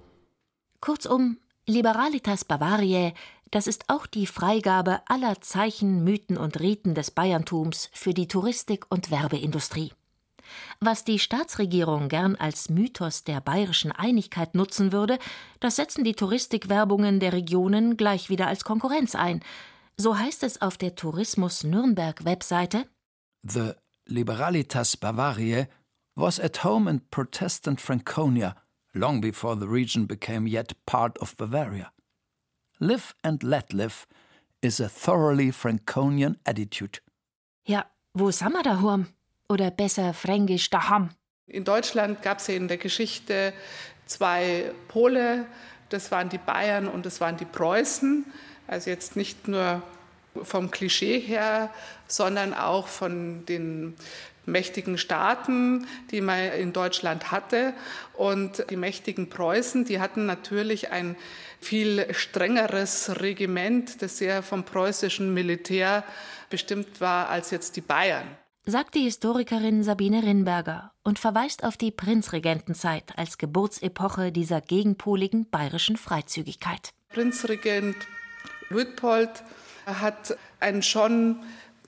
[0.81, 1.37] Kurzum,
[1.67, 3.13] Liberalitas Bavariae,
[3.51, 8.85] das ist auch die Freigabe aller Zeichen, Mythen und Riten des Bayerntums für die Touristik
[8.89, 9.91] und Werbeindustrie.
[10.79, 15.19] Was die Staatsregierung gern als Mythos der bayerischen Einigkeit nutzen würde,
[15.59, 19.41] das setzen die Touristikwerbungen der Regionen gleich wieder als Konkurrenz ein.
[19.97, 22.85] So heißt es auf der Tourismus Nürnberg Webseite
[23.43, 23.73] The
[24.05, 25.67] Liberalitas Bavariae
[26.15, 28.55] was at home in Protestant Franconia
[28.99, 31.91] long before the region became yet part of Bavaria.
[32.79, 34.05] Live and let live
[34.61, 36.99] is a thoroughly Franconian attitude.
[37.65, 39.07] Ja, wo sind wir da, Hurm?
[39.49, 41.09] oder besser fränkisch daheim.
[41.47, 43.53] In Deutschland gab es ja in der Geschichte
[44.05, 45.45] zwei Pole,
[45.89, 48.25] das waren die Bayern und das waren die Preußen.
[48.67, 49.81] Also jetzt nicht nur
[50.43, 51.73] vom Klischee her,
[52.07, 53.95] sondern auch von den
[54.51, 57.73] mächtigen Staaten, die man in Deutschland hatte.
[58.13, 61.15] Und die mächtigen Preußen, die hatten natürlich ein
[61.59, 66.03] viel strengeres Regiment, das sehr vom preußischen Militär
[66.49, 68.27] bestimmt war als jetzt die Bayern
[68.65, 75.97] sagt die Historikerin Sabine Rinberger und verweist auf die Prinzregentenzeit als Geburtsepoche dieser gegenpoligen bayerischen
[75.97, 76.91] Freizügigkeit.
[77.09, 77.95] Prinzregent
[78.69, 79.43] Luitpold
[79.85, 81.37] hat ein schon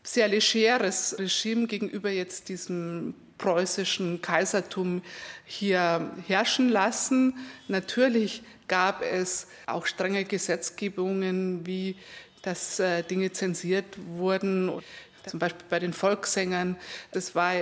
[0.03, 5.01] sehr legeres Regime gegenüber jetzt diesem preußischen Kaisertum
[5.45, 7.37] hier herrschen lassen.
[7.67, 11.95] Natürlich gab es auch strenge Gesetzgebungen, wie
[12.41, 14.81] dass äh, Dinge zensiert wurden.
[15.27, 16.77] Zum Beispiel bei den Volkssängern,
[17.11, 17.53] das war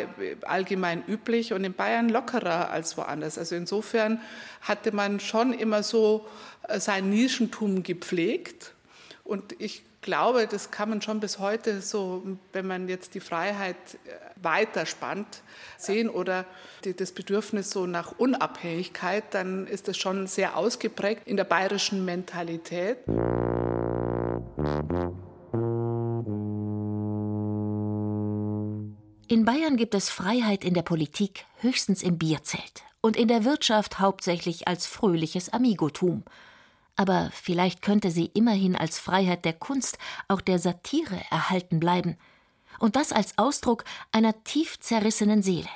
[0.43, 3.37] allgemein üblich und in Bayern lockerer als woanders.
[3.37, 4.21] Also insofern
[4.61, 6.25] hatte man schon immer so
[6.67, 8.73] äh, sein Nischentum gepflegt.
[9.25, 13.75] Und ich glaube, das kann man schon bis heute so, wenn man jetzt die Freiheit
[14.05, 15.41] äh, weiterspannt,
[15.77, 16.45] sehen oder
[16.97, 22.97] das Bedürfnis so nach Unabhängigkeit, dann ist das schon sehr ausgeprägt in der bayerischen Mentalität.
[29.27, 33.99] In Bayern gibt es Freiheit in der Politik höchstens im Bierzelt und in der Wirtschaft
[33.99, 36.23] hauptsächlich als fröhliches Amigotum.
[36.99, 42.17] Aber vielleicht könnte sie immerhin als Freiheit der Kunst, auch der Satire erhalten bleiben.
[42.77, 45.69] Und das als Ausdruck einer tief zerrissenen Seele.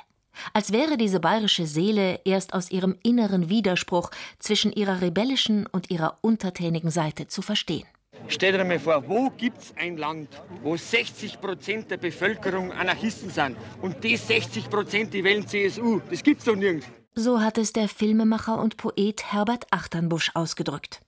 [0.52, 6.18] Als wäre diese bayerische Seele erst aus ihrem inneren Widerspruch zwischen ihrer rebellischen und ihrer
[6.20, 7.86] untertänigen Seite zu verstehen.
[8.28, 10.28] Stell dir mal vor, wo gibt es ein Land,
[10.62, 16.02] wo 60 Prozent der Bevölkerung Anarchisten sind und die 60 Prozent, die wählen CSU?
[16.10, 16.86] Das gibt's doch nirgends.
[17.14, 21.00] So hat es der Filmemacher und Poet Herbert Achternbusch ausgedrückt.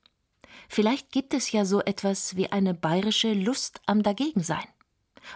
[0.68, 4.64] Vielleicht gibt es ja so etwas wie eine bayerische Lust am Dagegensein.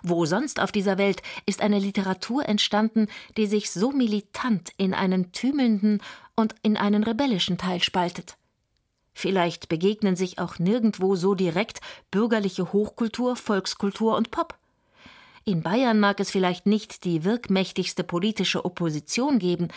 [0.02, 5.32] Wo sonst auf dieser Welt ist eine Literatur entstanden, die sich so militant in einen
[5.32, 6.02] tümelnden
[6.36, 8.36] und in einen rebellischen Teil spaltet?
[9.12, 14.56] Vielleicht begegnen sich auch nirgendwo so direkt bürgerliche Hochkultur, Volkskultur und Pop.
[15.44, 19.68] In Bayern mag es vielleicht nicht die wirkmächtigste politische Opposition geben,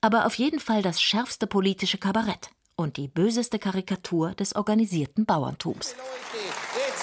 [0.00, 5.94] aber auf jeden Fall das schärfste politische Kabarett und die böseste Karikatur des organisierten Bauerntums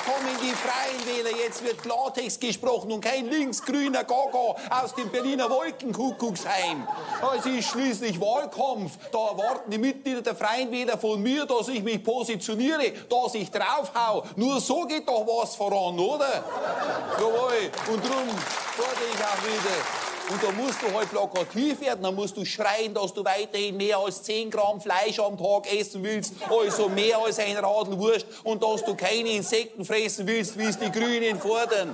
[0.05, 5.49] kommen die Freien Wähler, jetzt wird Klartext gesprochen und kein linksgrüner Gaga aus dem Berliner
[5.49, 6.87] Wolkenkuckucksheim.
[7.37, 8.97] Es ist schließlich Wahlkampf.
[9.11, 13.49] Da erwarten die Mitglieder der Freien Wähler von mir, dass ich mich positioniere, dass ich
[13.49, 14.25] draufhau.
[14.35, 16.43] Nur so geht doch was voran, oder?
[17.17, 17.71] Jawohl.
[17.91, 18.29] Und darum
[18.75, 22.93] fordere ich auch wieder und da musst du halt plakativ werden, da musst du schreien,
[22.93, 27.39] dass du weiterhin mehr als 10 Gramm Fleisch am Tag essen willst, also mehr als
[27.39, 31.93] ein Radl Wurst und dass du keine Insekten fressen willst, wie es die Grünen fordern.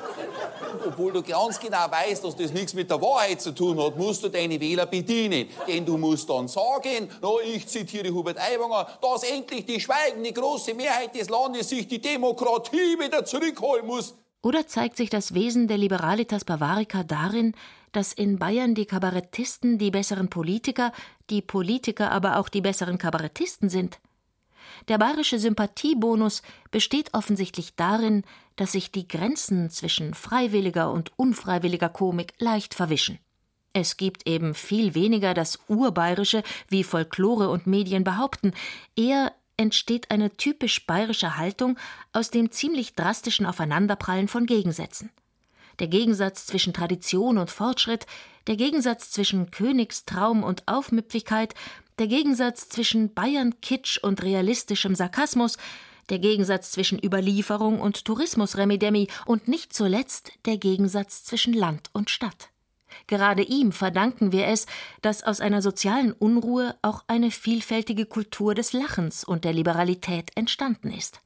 [0.86, 4.24] Obwohl du ganz genau weißt, dass das nichts mit der Wahrheit zu tun hat, musst
[4.24, 5.50] du deine Wähler bedienen.
[5.68, 10.74] Denn du musst dann sagen, na, ich zitiere Hubert Aiwanger, dass endlich die schweigende große
[10.74, 14.13] Mehrheit des Landes sich die Demokratie wieder zurückholen muss.
[14.42, 17.54] Oder zeigt sich das Wesen der Liberalitas Bavarica darin,
[17.91, 20.91] dass in Bayern die Kabarettisten die besseren Politiker,
[21.30, 23.99] die Politiker aber auch die besseren Kabarettisten sind?
[24.88, 28.23] Der bayerische Sympathiebonus besteht offensichtlich darin,
[28.56, 33.19] dass sich die Grenzen zwischen freiwilliger und unfreiwilliger Komik leicht verwischen.
[33.73, 38.54] Es gibt eben viel weniger das Urbayerische, wie Folklore und Medien behaupten,
[38.95, 41.78] eher entsteht eine typisch bayerische Haltung
[42.13, 45.12] aus dem ziemlich drastischen Aufeinanderprallen von Gegensätzen
[45.80, 48.06] der Gegensatz zwischen Tradition und Fortschritt,
[48.48, 51.54] der Gegensatz zwischen Königstraum und Aufmüpfigkeit,
[52.00, 55.58] der Gegensatz zwischen Bayern-Kitsch und realistischem Sarkasmus,
[56.10, 62.50] der Gegensatz zwischen Überlieferung und Tourismus-Remedemi und nicht zuletzt der Gegensatz zwischen Land und Stadt.
[63.08, 64.65] Gerade ihm verdanken wir es,
[65.02, 70.92] dass aus einer sozialen Unruhe auch eine vielfältige Kultur des Lachens und der Liberalität entstanden
[70.92, 71.22] ist.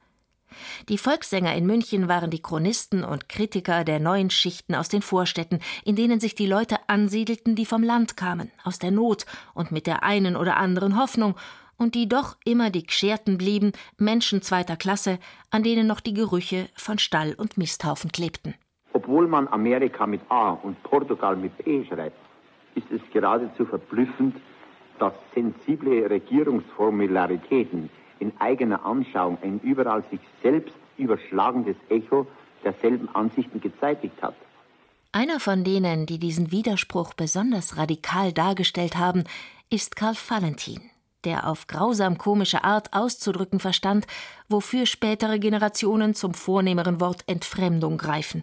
[0.88, 5.60] Die Volkssänger in München waren die Chronisten und Kritiker der neuen Schichten aus den Vorstädten,
[5.84, 9.86] in denen sich die Leute ansiedelten, die vom Land kamen, aus der Not und mit
[9.86, 11.34] der einen oder anderen Hoffnung,
[11.76, 15.18] und die doch immer die Gscherten blieben, Menschen zweiter Klasse,
[15.50, 18.54] an denen noch die Gerüche von Stall und Misthaufen klebten.
[18.92, 22.16] Obwohl man Amerika mit A und Portugal mit E schreibt,
[22.76, 24.36] ist es geradezu verblüffend,
[24.98, 27.90] dass sensible Regierungsformularitäten
[28.24, 32.26] in eigener Anschauung ein überall sich selbst überschlagendes Echo
[32.64, 34.34] derselben Ansichten gezeitigt hat.
[35.12, 39.24] Einer von denen, die diesen Widerspruch besonders radikal dargestellt haben,
[39.70, 40.80] ist Karl Valentin,
[41.24, 44.06] der auf grausam komische Art auszudrücken verstand,
[44.48, 48.42] wofür spätere Generationen zum vornehmeren Wort Entfremdung greifen.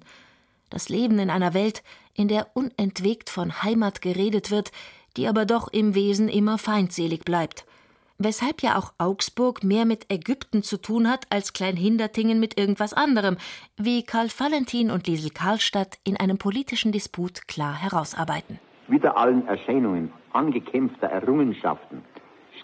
[0.69, 4.71] Das Leben in einer Welt, in der unentwegt von Heimat geredet wird,
[5.17, 7.65] die aber doch im Wesen immer feindselig bleibt
[8.23, 13.37] weshalb ja auch Augsburg mehr mit Ägypten zu tun hat als Kleinhindertingen mit irgendwas anderem,
[13.77, 18.59] wie Karl Valentin und Liesel Karlstadt in einem politischen Disput klar herausarbeiten.
[18.87, 22.03] Wider allen Erscheinungen angekämpfter Errungenschaften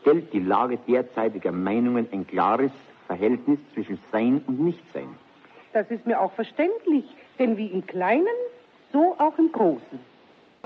[0.01, 2.71] stellt die Lage derzeitiger Meinungen ein klares
[3.07, 5.09] Verhältnis zwischen Sein und Nichtsein.
[5.73, 7.05] Das ist mir auch verständlich,
[7.39, 8.25] denn wie im Kleinen,
[8.91, 9.99] so auch im Großen.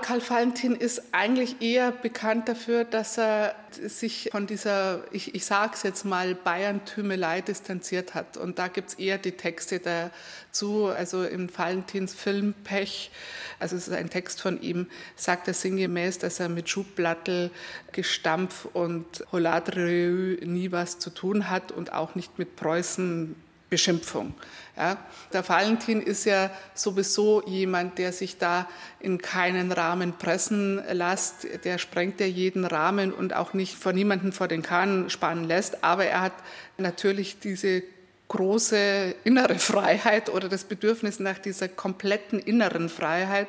[0.02, 5.72] Karl Valentin ist eigentlich eher bekannt dafür, dass er sich von dieser, ich, ich sage
[5.74, 8.36] es jetzt mal, Bayern-Tümelei distanziert hat.
[8.36, 10.86] Und da gibt es eher die Texte dazu.
[10.86, 13.10] Also im Valentins Film Pech,
[13.58, 17.50] also es ist ein Text von ihm, sagt er sinngemäß, dass er mit Schubblattel,
[17.92, 23.36] Gestampf und Holadreux nie was zu tun hat und auch nicht mit Preußen
[23.72, 24.34] Beschimpfung.
[24.76, 24.98] Ja,
[25.32, 28.68] der Valentin ist ja sowieso jemand, der sich da
[29.00, 31.46] in keinen Rahmen pressen lässt.
[31.64, 35.82] Der sprengt ja jeden Rahmen und auch nicht vor niemanden vor den Kahn spannen lässt.
[35.82, 36.34] Aber er hat
[36.76, 37.82] natürlich diese
[38.28, 43.48] große innere Freiheit oder das Bedürfnis nach dieser kompletten inneren Freiheit.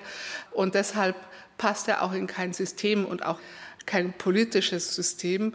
[0.52, 1.18] Und deshalb
[1.58, 3.40] passt er auch in kein System und auch
[3.86, 5.54] kein politisches System.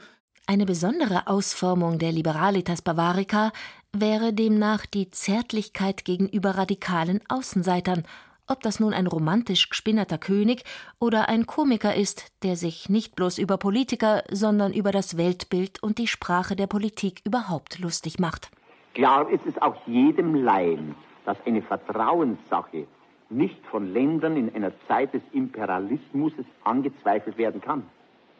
[0.50, 3.52] Eine besondere Ausformung der Liberalitas Bavarica
[3.92, 8.04] wäre demnach die Zärtlichkeit gegenüber radikalen Außenseitern,
[8.46, 10.64] ob das nun ein romantisch gespinnerter König
[10.98, 15.98] oder ein Komiker ist, der sich nicht bloß über Politiker, sondern über das Weltbild und
[15.98, 18.50] die Sprache der Politik überhaupt lustig macht.
[18.94, 22.86] Klar ist es auch jedem Laien, dass eine Vertrauenssache
[23.30, 26.32] nicht von Ländern in einer Zeit des Imperialismus
[26.64, 27.84] angezweifelt werden kann.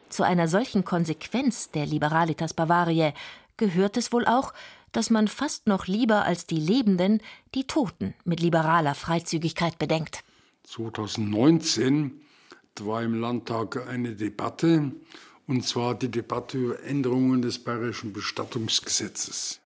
[0.09, 3.13] Zu einer solchen Konsequenz der Liberalitas Bavariae
[3.59, 4.55] gehört es wohl auch,
[4.93, 7.21] dass man fast noch lieber als die Lebenden
[7.55, 10.25] die Toten mit liberaler Freizügigkeit bedenkt.
[10.65, 12.21] 2019
[12.81, 14.93] war im Landtag eine Debatte,
[15.47, 19.61] und zwar die Debatte über Änderungen des bayerischen Bestattungsgesetzes.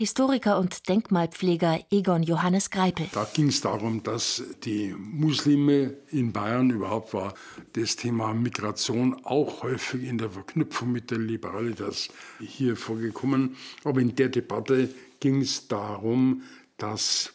[0.00, 3.08] Historiker und Denkmalpfleger Egon Johannes Greipel.
[3.10, 7.34] Da ging es darum, dass die Muslime in Bayern überhaupt war
[7.72, 13.56] das Thema Migration auch häufig in der Verknüpfung mit der Liberalitas hier vorgekommen.
[13.82, 14.88] Aber in der Debatte
[15.18, 16.42] ging es darum,
[16.76, 17.32] dass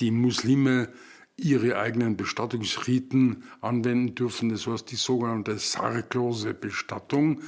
[0.00, 0.88] die Muslime
[1.36, 4.48] ihre eigenen Bestattungsriten anwenden dürfen.
[4.48, 7.42] Das heißt die sogenannte sarklose Bestattung.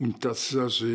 [0.00, 0.86] Und das ist also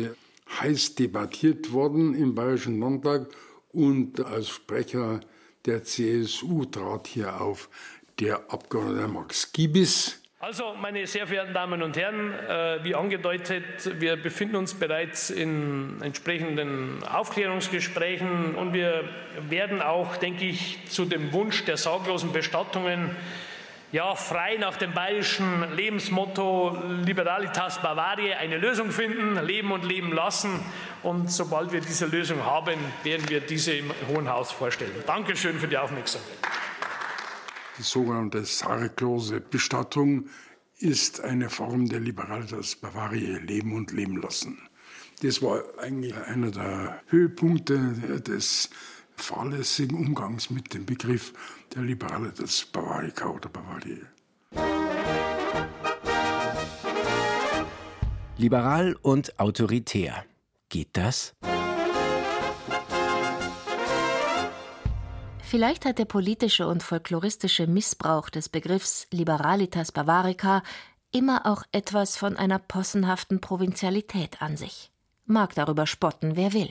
[0.60, 3.28] heiß debattiert worden im Bayerischen Landtag
[3.72, 5.20] und als Sprecher
[5.66, 7.68] der CSU trat hier auf
[8.18, 10.20] der Abgeordnete Max Giebis.
[10.40, 16.00] Also, meine sehr verehrten Damen und Herren, äh, wie angedeutet, wir befinden uns bereits in
[16.00, 19.02] entsprechenden Aufklärungsgesprächen und wir
[19.48, 23.16] werden auch, denke ich, zu dem Wunsch der sorglosen Bestattungen
[23.92, 30.60] ja, frei nach dem bayerischen Lebensmotto Liberalitas Bavaria eine Lösung finden, leben und leben lassen.
[31.02, 34.92] Und sobald wir diese Lösung haben, werden wir diese im Hohen Haus vorstellen.
[35.06, 36.36] Dankeschön für die Aufmerksamkeit.
[37.78, 40.28] Die sogenannte sarglose Bestattung
[40.78, 44.58] ist eine Form der Liberalitas Bavaria, leben und leben lassen.
[45.22, 48.70] Das war eigentlich einer der Höhepunkte des
[49.16, 51.32] fahrlässigen Umgangs mit dem Begriff
[51.74, 54.06] der Liberalitas Bavarica oder Bavaria.
[58.36, 60.24] Liberal und autoritär.
[60.68, 61.34] Geht das?
[65.42, 70.62] Vielleicht hat der politische und folkloristische Missbrauch des Begriffs Liberalitas Bavarica
[71.10, 74.90] immer auch etwas von einer possenhaften Provinzialität an sich.
[75.24, 76.70] Mag darüber spotten, wer will.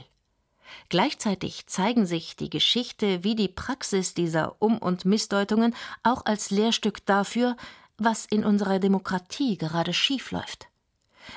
[0.89, 7.05] Gleichzeitig zeigen sich die Geschichte wie die Praxis dieser Um- und Missdeutungen auch als Lehrstück
[7.05, 7.55] dafür,
[7.97, 10.67] was in unserer Demokratie gerade schiefläuft.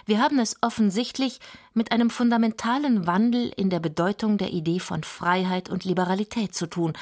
[0.06, 1.40] Wir haben es offensichtlich
[1.74, 6.92] mit einem fundamentalen Wandel in der Bedeutung der Idee von Freiheit und Liberalität zu tun,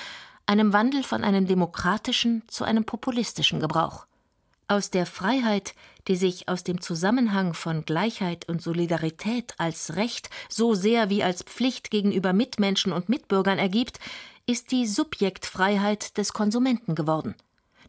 [0.47, 4.08] einem Wandel von einem demokratischen zu einem populistischen Gebrauch.
[4.71, 5.75] Aus der Freiheit,
[6.09, 11.43] die sich aus dem Zusammenhang von Gleichheit und Solidarität als Recht so sehr wie als
[11.43, 13.99] Pflicht gegenüber Mitmenschen und Mitbürgern ergibt,
[14.45, 17.35] ist die Subjektfreiheit des Konsumenten geworden.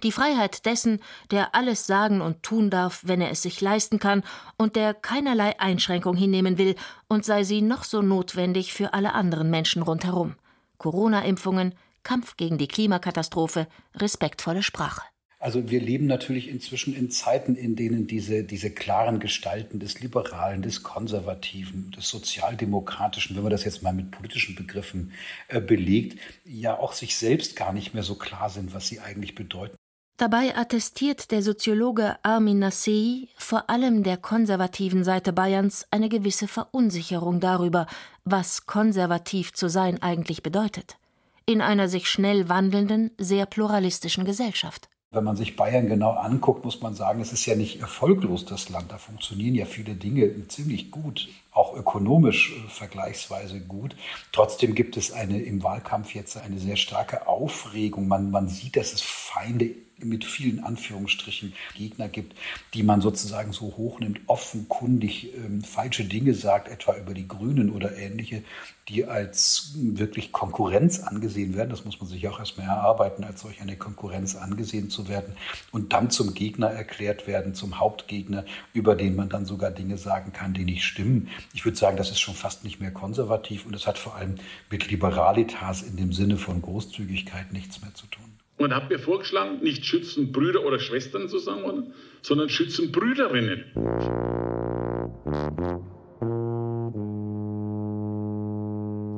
[0.04, 1.02] Die Freiheit dessen,
[1.32, 4.24] der alles sagen und tun darf, wenn er es sich leisten kann,
[4.56, 6.76] und der keinerlei Einschränkung hinnehmen will,
[7.10, 10.36] und sei sie noch so notwendig für alle anderen Menschen rundherum.
[10.78, 15.02] Corona-Impfungen, Kampf gegen die Klimakatastrophe, respektvolle Sprache.
[15.42, 20.62] Also wir leben natürlich inzwischen in Zeiten, in denen diese, diese klaren Gestalten des Liberalen,
[20.62, 25.14] des Konservativen, des Sozialdemokratischen, wenn man das jetzt mal mit politischen Begriffen
[25.48, 29.34] äh, belegt, ja auch sich selbst gar nicht mehr so klar sind, was sie eigentlich
[29.34, 29.78] bedeuten.
[30.18, 37.40] Dabei attestiert der Soziologe Armin Nassei vor allem der konservativen Seite Bayerns eine gewisse Verunsicherung
[37.40, 37.88] darüber,
[38.26, 40.98] was konservativ zu sein eigentlich bedeutet.
[41.46, 44.90] In einer sich schnell wandelnden, sehr pluralistischen Gesellschaft.
[45.12, 48.70] Wenn man sich Bayern genau anguckt, muss man sagen, es ist ja nicht erfolglos, das
[48.70, 48.92] Land.
[48.92, 53.96] Da funktionieren ja viele Dinge ziemlich gut, auch ökonomisch äh, vergleichsweise gut.
[54.32, 58.08] Trotzdem gibt es eine, im Wahlkampf jetzt eine sehr starke Aufregung.
[58.08, 59.74] Man, man sieht, dass es Feinde
[60.04, 62.36] mit vielen Anführungsstrichen Gegner gibt,
[62.74, 67.98] die man sozusagen so hochnimmt, offenkundig ähm, falsche Dinge sagt, etwa über die Grünen oder
[67.98, 68.44] ähnliche,
[68.90, 71.70] die als wirklich Konkurrenz angesehen werden.
[71.70, 75.36] Das muss man sich auch erstmal erarbeiten, als solch eine Konkurrenz angesehen zu werden
[75.72, 80.34] und dann zum Gegner erklärt werden, zum Hauptgegner, über den man dann sogar Dinge sagen
[80.34, 81.30] kann, die nicht stimmen.
[81.54, 84.36] Ich würde sagen, das ist schon fast nicht mehr konservativ und es hat vor allem
[84.70, 88.39] mit Liberalitas in dem Sinne von Großzügigkeit nichts mehr zu tun.
[88.60, 93.64] Und habe mir vorgeschlagen, nicht schützen Brüder oder Schwestern zu sagen, sondern schützen Brüderinnen.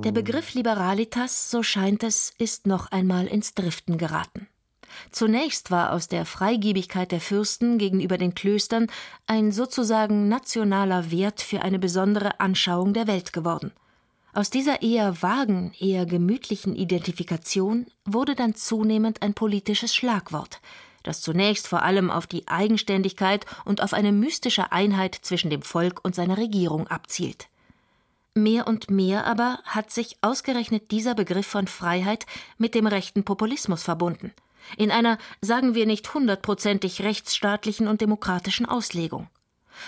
[0.03, 4.47] Der Begriff Liberalitas, so scheint es, ist noch einmal ins Driften geraten.
[5.09, 8.87] Zunächst war aus der Freigebigkeit der Fürsten gegenüber den Klöstern
[9.25, 13.71] ein sozusagen nationaler Wert für eine besondere Anschauung der Welt geworden.
[14.33, 20.61] Aus dieser eher vagen, eher gemütlichen Identifikation wurde dann zunehmend ein politisches Schlagwort,
[21.03, 25.99] das zunächst vor allem auf die Eigenständigkeit und auf eine mystische Einheit zwischen dem Volk
[26.03, 27.49] und seiner Regierung abzielt.
[28.33, 32.25] Mehr und mehr aber hat sich ausgerechnet dieser Begriff von Freiheit
[32.57, 34.31] mit dem rechten Populismus verbunden,
[34.77, 39.27] in einer, sagen wir nicht hundertprozentig rechtsstaatlichen und demokratischen Auslegung.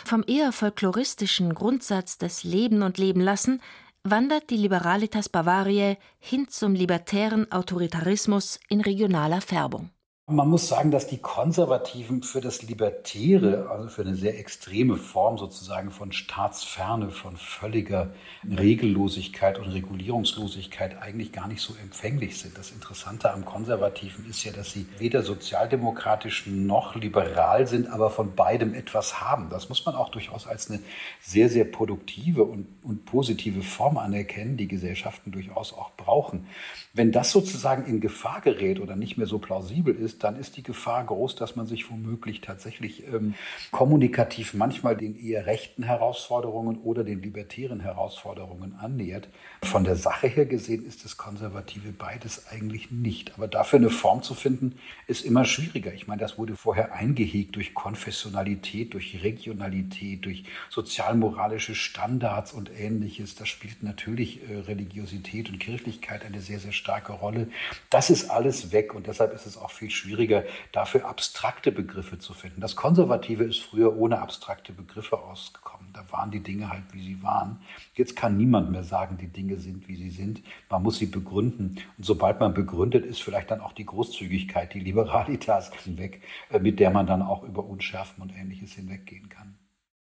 [0.04, 3.62] Vom eher folkloristischen Grundsatz des Leben und Leben lassen
[4.04, 9.92] wandert die Liberalitas Bavariae hin zum libertären Autoritarismus in regionaler Färbung.
[10.26, 15.38] Man muss sagen, dass die Konservativen für das Libertäre, also für eine sehr extreme Form
[15.38, 18.14] sozusagen von Staatsferne, von völliger
[18.50, 22.58] Regellosigkeit und Regulierungslosigkeit eigentlich gar nicht so empfänglich sind.
[22.58, 28.34] Das Interessante am Konservativen ist ja, dass sie weder sozialdemokratisch noch liberal sind, aber von
[28.34, 29.50] beidem etwas haben.
[29.50, 30.80] Das muss man auch durchaus als eine
[31.20, 36.48] sehr, sehr produktive und, und positive Form anerkennen, die Gesellschaften durchaus auch brauchen.
[36.94, 40.56] Wenn das sozusagen in Gefahr gerät oder nicht mehr so plausibel ist, ist, dann ist
[40.56, 43.34] die Gefahr groß, dass man sich womöglich tatsächlich ähm,
[43.72, 49.28] kommunikativ manchmal den eher rechten Herausforderungen oder den libertären Herausforderungen annähert.
[49.64, 53.34] Von der Sache her gesehen ist das Konservative beides eigentlich nicht.
[53.36, 54.76] Aber dafür eine Form zu finden,
[55.08, 55.94] ist immer schwieriger.
[55.94, 63.36] Ich meine, das wurde vorher eingehegt durch Konfessionalität, durch Regionalität, durch sozialmoralische Standards und ähnliches.
[63.36, 67.50] Da spielt natürlich äh, Religiosität und Kirchlichkeit eine sehr, sehr starke Rolle.
[67.90, 72.20] Das ist alles weg und deshalb ist es auch viel schwieriger schwieriger, dafür abstrakte Begriffe
[72.20, 72.62] zu finden.
[72.62, 75.88] Das Konservative ist früher ohne abstrakte Begriffe ausgekommen.
[75.94, 77.62] Da waren die Dinge halt, wie sie waren.
[77.96, 80.42] Jetzt kann niemand mehr sagen, die Dinge sind, wie sie sind.
[80.70, 81.80] Man muss sie begründen.
[81.98, 86.80] Und sobald man begründet, ist vielleicht dann auch die Großzügigkeit, die Liberalitas weg, äh, mit
[86.80, 89.58] der man dann auch über Unschärfen und Ähnliches hinweggehen kann.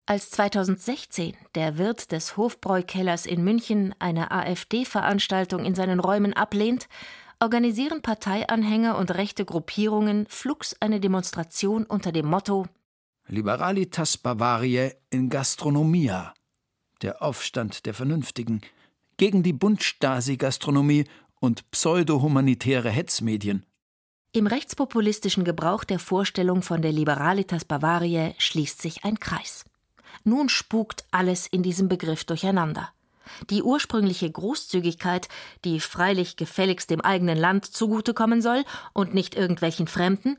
[0.07, 6.89] Als 2016 der Wirt des Hofbräukellers in München eine AfD-Veranstaltung in seinen Räumen ablehnt,
[7.41, 12.67] organisieren Parteianhänger und rechte Gruppierungen flugs eine Demonstration unter dem Motto
[13.31, 16.33] Liberalitas Bavariae in Gastronomia,
[17.03, 18.63] der Aufstand der Vernünftigen,
[19.19, 21.05] gegen die Bundstasi-Gastronomie
[21.39, 23.67] und pseudo-humanitäre Hetzmedien.
[24.33, 29.67] Im rechtspopulistischen Gebrauch der Vorstellung von der Liberalitas Bavariae schließt sich ein Kreis.
[30.25, 32.93] Nun spukt alles in diesem Begriff durcheinander.
[33.51, 35.29] Die ursprüngliche Großzügigkeit,
[35.65, 40.37] die freilich gefälligst dem eigenen Land zugutekommen soll und nicht irgendwelchen Fremden,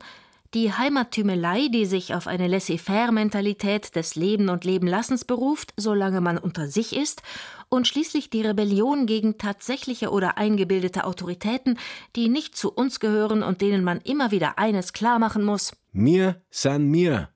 [0.54, 6.66] die Heimattümelei, die sich auf eine Laissez-faire-Mentalität des Leben und Lebenlassens beruft, solange man unter
[6.66, 7.22] sich ist,
[7.68, 11.78] und schließlich die Rebellion gegen tatsächliche oder eingebildete Autoritäten,
[12.16, 16.42] die nicht zu uns gehören und denen man immer wieder eines klar machen muss: Mir
[16.50, 17.28] san mir.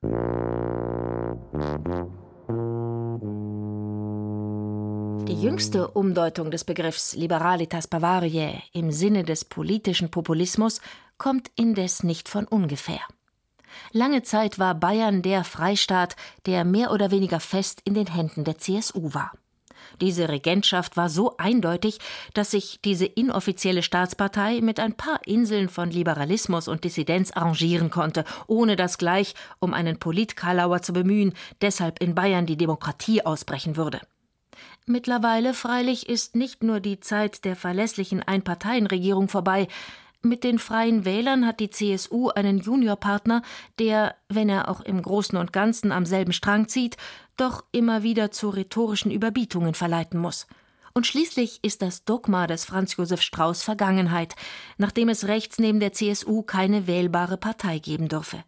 [5.27, 10.83] Die jüngste Umdeutung des Begriffs Liberalitas Bavariae im Sinne des politischen Populismus
[11.17, 13.01] kommt indes nicht von ungefähr.
[13.93, 18.59] Lange Zeit war Bayern der Freistaat, der mehr oder weniger fest in den Händen der
[18.59, 19.33] CSU war.
[20.01, 22.01] Diese Regentschaft war so eindeutig,
[22.35, 28.25] dass sich diese inoffizielle Staatspartei mit ein paar Inseln von Liberalismus und Dissidenz arrangieren konnte,
[28.47, 34.01] ohne dass gleich, um einen Politkalauer zu bemühen, deshalb in Bayern die Demokratie ausbrechen würde.
[34.87, 39.67] Mittlerweile freilich ist nicht nur die Zeit der verlässlichen Einparteienregierung vorbei.
[40.21, 43.41] Mit den Freien Wählern hat die CSU einen Juniorpartner,
[43.79, 46.99] der, wenn er auch im Großen und Ganzen am selben Strang zieht,
[47.39, 50.47] doch immer wieder zu rhetorischen Überbietungen verleiten muss.
[50.93, 54.37] Und schließlich ist das Dogma des Franz Josef Strauß Vergangenheit,
[54.77, 58.45] nachdem es rechts neben der CSU keine wählbare Partei geben dürfe.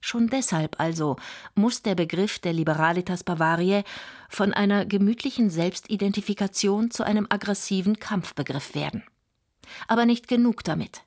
[0.00, 1.16] Schon deshalb also
[1.54, 3.84] muss der Begriff der Liberalitas Bavariae
[4.28, 9.02] von einer gemütlichen Selbstidentifikation zu einem aggressiven Kampfbegriff werden.
[9.86, 11.02] Aber nicht genug damit.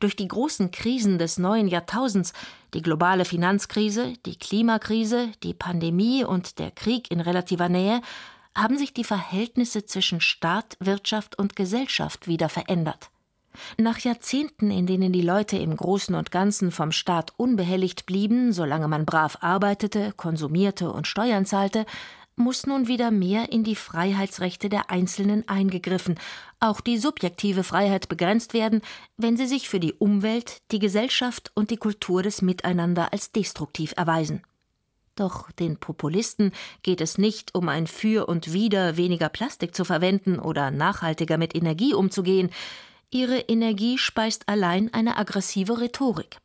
[0.00, 2.32] Durch die großen Krisen des neuen Jahrtausends,
[2.74, 8.00] die globale Finanzkrise, die Klimakrise, die Pandemie und der Krieg in relativer Nähe,
[8.56, 13.10] haben sich die Verhältnisse zwischen Staat, Wirtschaft und Gesellschaft wieder verändert.
[13.78, 18.88] Nach Jahrzehnten, in denen die Leute im Großen und Ganzen vom Staat unbehelligt blieben, solange
[18.88, 21.86] man brav arbeitete, konsumierte und Steuern zahlte,
[22.36, 26.18] muss nun wieder mehr in die Freiheitsrechte der Einzelnen eingegriffen,
[26.60, 28.80] auch die subjektive Freiheit begrenzt werden,
[29.16, 33.92] wenn sie sich für die Umwelt, die Gesellschaft und die Kultur des Miteinander als destruktiv
[33.96, 34.42] erweisen.
[35.14, 40.38] Doch den Populisten geht es nicht um ein Für und Wider weniger Plastik zu verwenden
[40.38, 42.50] oder nachhaltiger mit Energie umzugehen,
[43.14, 46.38] Ihre Energie speist allein eine aggressive Rhetorik.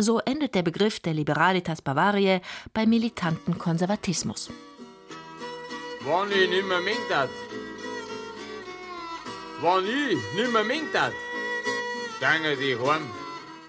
[0.00, 2.40] So endet der Begriff der Liberalitas Bavariae
[2.74, 4.50] bei militanten Konservatismus.
[6.04, 7.28] Wann ich nimmer dat,
[9.60, 11.12] wann ich nimmer mengt dat,
[12.20, 13.02] gange die heim.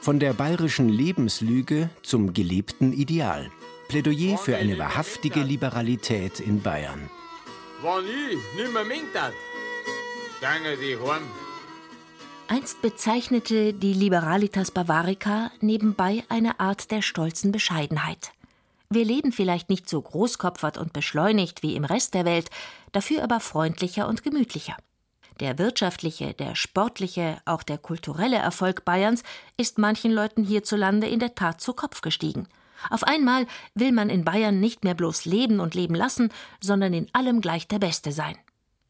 [0.01, 3.51] Von der bayerischen Lebenslüge zum gelebten Ideal.
[3.89, 7.11] Plädoyer für eine wahrhaftige Liberalität in Bayern.
[7.83, 9.33] Wann ich nimmer mengt dat,
[10.41, 11.48] gange die heim.
[12.51, 18.31] Einst bezeichnete die Liberalitas Bavarica nebenbei eine Art der stolzen Bescheidenheit.
[18.89, 22.49] Wir leben vielleicht nicht so großkopfert und beschleunigt wie im Rest der Welt,
[22.91, 24.75] dafür aber freundlicher und gemütlicher.
[25.39, 29.21] Der wirtschaftliche, der sportliche, auch der kulturelle Erfolg Bayerns
[29.55, 32.47] ist manchen Leuten hierzulande in der Tat zu Kopf gestiegen.
[32.89, 33.45] Auf einmal
[33.75, 37.67] will man in Bayern nicht mehr bloß leben und leben lassen, sondern in allem gleich
[37.67, 38.35] der Beste sein.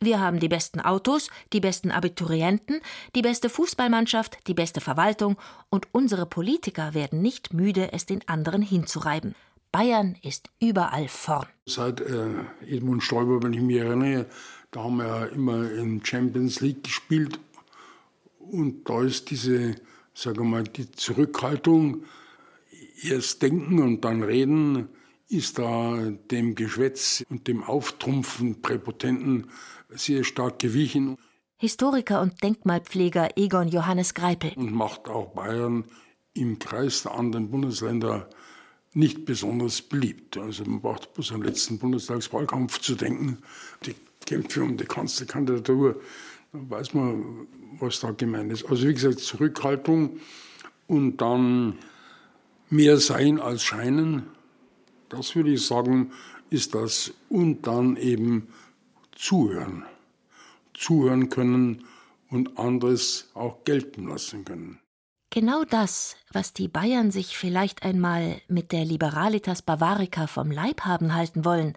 [0.01, 2.79] Wir haben die besten Autos, die besten Abiturienten,
[3.15, 5.35] die beste Fußballmannschaft, die beste Verwaltung
[5.69, 9.35] und unsere Politiker werden nicht müde, es den anderen hinzureiben.
[9.73, 11.47] Bayern ist überall vorn.
[11.65, 12.29] Seit äh,
[12.65, 14.27] Edmund Stoiber, wenn ich mich erinnere,
[14.71, 17.37] da haben wir ja immer in Champions League gespielt.
[18.39, 19.75] Und da ist diese,
[20.13, 22.05] sagen wir mal, die Zurückhaltung,
[23.03, 24.87] erst denken und dann reden,
[25.27, 29.51] ist da dem Geschwätz und dem Auftrumpfen Präpotenten
[29.89, 31.17] sehr stark gewichen.
[31.57, 34.53] Historiker und Denkmalpfleger Egon Johannes Greipel.
[34.55, 35.83] Und macht auch Bayern
[36.33, 38.29] im Kreis der anderen Bundesländer
[38.93, 40.37] nicht besonders beliebt.
[40.37, 43.39] Also man braucht bloß am letzten Bundestagswahlkampf zu denken.
[43.85, 46.01] Die Kämpfe um die Kanzlerkandidatur,
[46.53, 47.47] da weiß man,
[47.79, 48.65] was da gemeint ist.
[48.65, 50.19] Also wie gesagt, Zurückhaltung
[50.87, 51.77] und dann
[52.69, 54.27] mehr sein als scheinen.
[55.09, 56.11] Das würde ich sagen,
[56.49, 57.13] ist das.
[57.29, 58.47] Und dann eben
[59.19, 59.83] zuhören.
[60.73, 61.85] Zuhören können
[62.29, 64.79] und anderes auch gelten lassen können.
[65.29, 71.13] Genau das, was die Bayern sich vielleicht einmal mit der Liberalitas Bavarica vom Leib haben
[71.13, 71.73] halten wollen,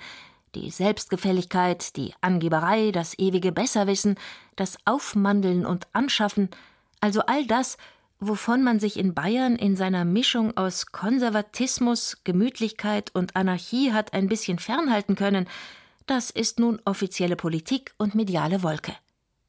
[0.54, 4.16] die Selbstgefälligkeit, die Angeberei, das ewige Besserwissen,
[4.56, 6.48] das Aufmandeln und Anschaffen,
[7.00, 7.76] also all das,
[8.20, 14.28] wovon man sich in Bayern in seiner Mischung aus Konservatismus, Gemütlichkeit und Anarchie hat ein
[14.28, 15.48] bisschen fernhalten können,
[16.06, 18.94] das ist nun offizielle Politik und mediale Wolke.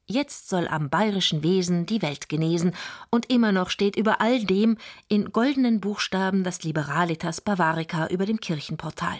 [0.06, 2.74] Jetzt soll am bayerischen Wesen die Welt genesen,
[3.10, 4.76] und immer noch steht über all dem
[5.08, 9.18] in goldenen Buchstaben das Liberalitas Bavarica über dem Kirchenportal.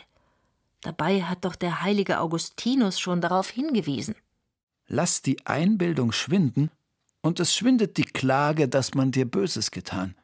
[0.83, 4.15] Dabei hat doch der heilige Augustinus schon darauf hingewiesen.
[4.87, 6.71] Lass die Einbildung schwinden,
[7.23, 10.15] und es schwindet die Klage, dass man dir Böses getan.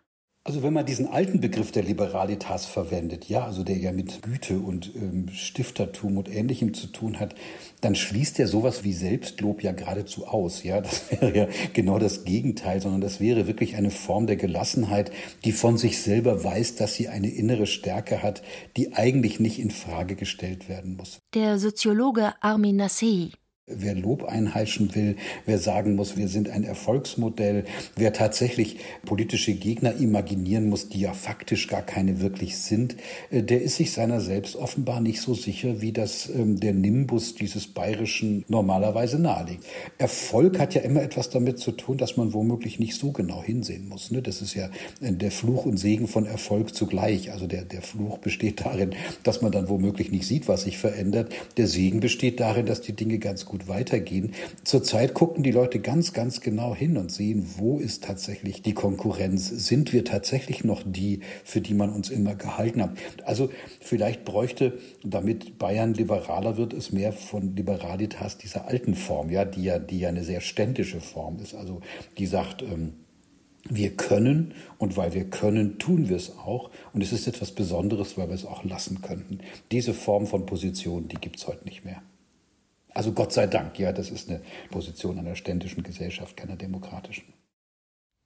[0.43, 4.59] Also wenn man diesen alten Begriff der Liberalitas verwendet, ja, also der ja mit Güte
[4.59, 7.35] und ähm, Stiftertum und Ähnlichem zu tun hat,
[7.83, 10.63] dann schließt er sowas wie Selbstlob ja geradezu aus.
[10.63, 15.13] Ja, das wäre ja genau das Gegenteil, sondern das wäre wirklich eine Form der Gelassenheit,
[15.45, 18.41] die von sich selber weiß, dass sie eine innere Stärke hat,
[18.79, 21.19] die eigentlich nicht in Frage gestellt werden muss.
[21.35, 23.31] Der Soziologe Armin Nassei
[23.75, 25.17] Wer Lob einheischen will,
[25.47, 27.65] wer sagen muss, wir sind ein Erfolgsmodell,
[27.97, 32.97] wer tatsächlich politische Gegner imaginieren muss, die ja faktisch gar keine wirklich sind,
[33.31, 37.35] äh, der ist sich seiner selbst offenbar nicht so sicher, wie das ähm, der Nimbus
[37.35, 39.65] dieses Bayerischen normalerweise nahelegt.
[39.99, 43.89] Erfolg hat ja immer etwas damit zu tun, dass man womöglich nicht so genau hinsehen
[43.89, 44.11] muss.
[44.11, 44.23] Ne?
[44.23, 47.33] Das ist ja äh, der Fluch und Segen von Erfolg zugleich.
[47.33, 48.91] Also der, der Fluch besteht darin,
[49.23, 51.33] dass man dann womöglich nicht sieht, was sich verändert.
[51.57, 54.33] Der Segen besteht darin, dass die Dinge ganz gut gut weitergehen.
[54.65, 59.49] Zurzeit gucken die Leute ganz, ganz genau hin und sehen, wo ist tatsächlich die Konkurrenz?
[59.49, 62.97] Sind wir tatsächlich noch die, für die man uns immer gehalten hat?
[63.25, 63.51] Also
[63.81, 69.65] vielleicht bräuchte, damit Bayern liberaler wird, es mehr von Liberalitas dieser alten Form, ja, die
[69.65, 71.55] ja, die ja eine sehr ständische Form ist.
[71.55, 71.81] Also
[72.19, 72.95] die sagt, ähm,
[73.69, 76.71] wir können und weil wir können, tun wir es auch.
[76.95, 79.41] Und es ist etwas Besonderes, weil wir es auch lassen könnten.
[79.71, 82.03] Diese Form von Position, die gibt es heute nicht mehr.
[82.95, 87.33] Also Gott sei Dank, ja, das ist eine Position einer ständischen Gesellschaft, keiner demokratischen.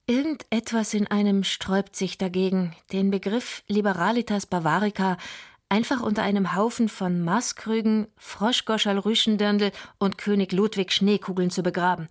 [0.07, 5.17] Irgendetwas in einem sträubt sich dagegen, den Begriff Liberalitas Bavarica
[5.67, 12.07] einfach unter einem Haufen von Maßkrügen, Froschgoschal Rüschendirndl und König Ludwig Schneekugeln zu begraben.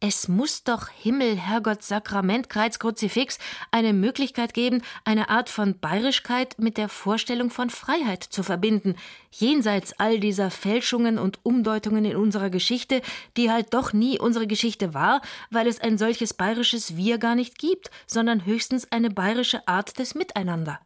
[0.00, 3.40] Es muss doch Himmel, Herrgott, Sakrament, Kreuz, Kruzifix
[3.72, 8.94] eine Möglichkeit geben, eine Art von Bayerischkeit mit der Vorstellung von Freiheit zu verbinden,
[9.32, 13.02] jenseits all dieser Fälschungen und Umdeutungen in unserer Geschichte,
[13.36, 15.20] die halt doch nie unsere Geschichte war,
[15.50, 20.14] weil es ein solches bayerisches Wir gar nicht gibt, sondern höchstens eine bayerische Art des
[20.14, 20.78] Miteinander.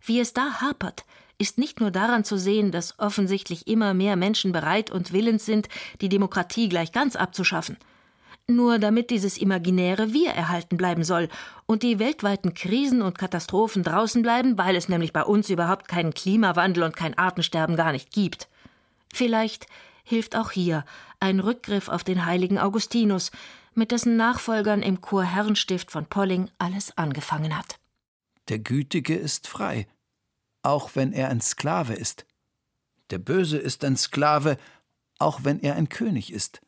[0.00, 1.04] Wie es da hapert,
[1.38, 5.68] ist nicht nur daran zu sehen, dass offensichtlich immer mehr Menschen bereit und willens sind,
[6.00, 7.76] die Demokratie gleich ganz abzuschaffen.
[8.48, 11.28] Nur damit dieses imaginäre Wir erhalten bleiben soll
[11.66, 16.14] und die weltweiten Krisen und Katastrophen draußen bleiben, weil es nämlich bei uns überhaupt keinen
[16.14, 18.48] Klimawandel und kein Artensterben gar nicht gibt.
[19.12, 19.66] Vielleicht
[20.04, 20.84] hilft auch hier
[21.18, 23.32] ein Rückgriff auf den heiligen Augustinus,
[23.74, 27.78] mit dessen Nachfolgern im Chor Herrenstift von Polling alles angefangen hat.
[28.48, 29.86] Der Gütige ist frei,
[30.62, 32.26] auch wenn er ein Sklave ist.
[33.10, 34.56] Der Böse ist ein Sklave,
[35.18, 36.60] auch wenn er ein König ist.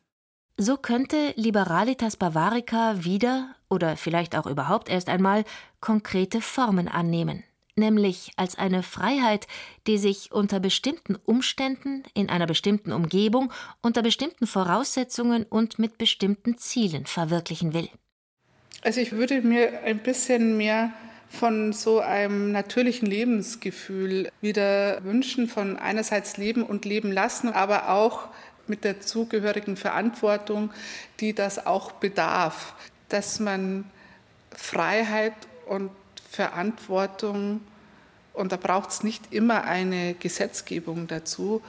[0.61, 5.45] So könnte Liberalitas Bavarica wieder oder vielleicht auch überhaupt erst einmal
[5.79, 7.45] konkrete Formen annehmen,
[7.77, 9.47] nämlich als eine Freiheit,
[9.87, 16.57] die sich unter bestimmten Umständen, in einer bestimmten Umgebung, unter bestimmten Voraussetzungen und mit bestimmten
[16.57, 17.87] Zielen verwirklichen will.
[18.81, 20.91] Also ich würde mir ein bisschen mehr
[21.29, 28.27] von so einem natürlichen Lebensgefühl wieder wünschen, von einerseits Leben und Leben lassen, aber auch
[28.69, 30.71] mit der zugehörigen Verantwortung,
[31.19, 32.73] die das auch bedarf,
[33.09, 33.85] dass man
[34.55, 35.33] Freiheit
[35.67, 35.91] und
[36.29, 37.61] Verantwortung,
[38.33, 41.61] und da braucht es nicht immer eine Gesetzgebung dazu,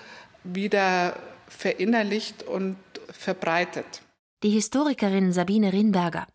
[0.45, 1.17] wieder
[1.49, 2.77] verinnerlicht und
[3.11, 4.03] verbreitet.
[4.43, 6.27] Die Historikerin Sabine Rinberger.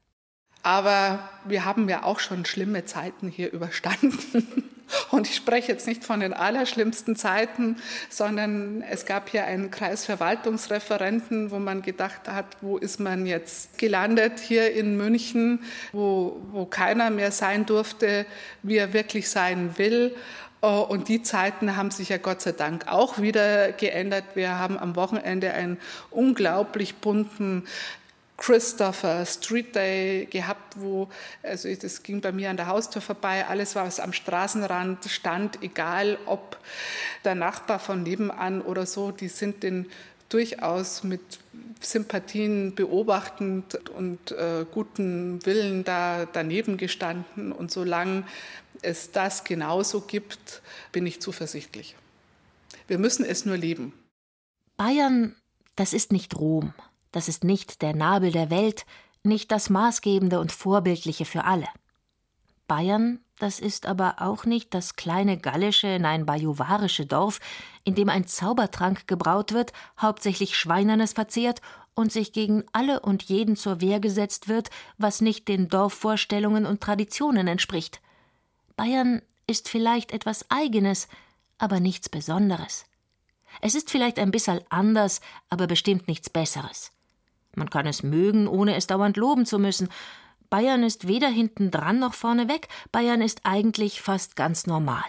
[0.61, 4.65] Aber wir haben ja auch schon schlimme Zeiten hier überstanden.
[5.11, 7.77] Und ich spreche jetzt nicht von den allerschlimmsten Zeiten,
[8.09, 14.39] sondern es gab hier einen Kreisverwaltungsreferenten, wo man gedacht hat, wo ist man jetzt gelandet
[14.39, 18.25] hier in München, wo, wo keiner mehr sein durfte,
[18.61, 20.15] wie er wirklich sein will.
[20.61, 24.23] Und die Zeiten haben sich ja Gott sei Dank auch wieder geändert.
[24.33, 25.77] Wir haben am Wochenende einen
[26.09, 27.65] unglaublich bunten
[28.37, 31.07] Christopher Street Day gehabt, wo,
[31.41, 36.17] also das ging bei mir an der Haustür vorbei, alles, was am Straßenrand stand, egal
[36.25, 36.57] ob
[37.23, 39.85] der Nachbar von nebenan oder so, die sind den
[40.29, 41.21] durchaus mit
[41.79, 47.51] Sympathien beobachtend und äh, guten Willen da daneben gestanden.
[47.51, 48.23] Und solange
[48.81, 50.61] es das genauso gibt,
[50.91, 51.95] bin ich zuversichtlich.
[52.87, 53.93] Wir müssen es nur leben.
[54.77, 55.35] Bayern,
[55.75, 56.73] das ist nicht Rom.
[57.15, 58.85] Das ist nicht der Nabel der Welt,
[59.23, 61.69] nicht das Maßgebende und Vorbildliche für alle.
[62.67, 67.39] Bayern, das ist aber auch nicht das kleine gallische, nein bajuwarische Dorf,
[67.85, 71.61] in dem ein Zaubertrank gebraut wird, hauptsächlich Schweinernes verzehrt
[71.93, 76.81] und sich gegen alle und jeden zur Wehr gesetzt wird, was nicht den Dorfvorstellungen und
[76.81, 78.01] Traditionen entspricht.
[78.75, 81.07] Bayern ist vielleicht etwas Eigenes,
[81.59, 82.83] aber nichts Besonderes.
[83.61, 86.91] Es ist vielleicht ein bisschen anders, aber bestimmt nichts Besseres.
[87.55, 89.89] Man kann es mögen, ohne es dauernd loben zu müssen.
[90.49, 92.67] Bayern ist weder hinten dran noch vorne weg.
[92.91, 95.03] Bayern ist eigentlich fast ganz normal.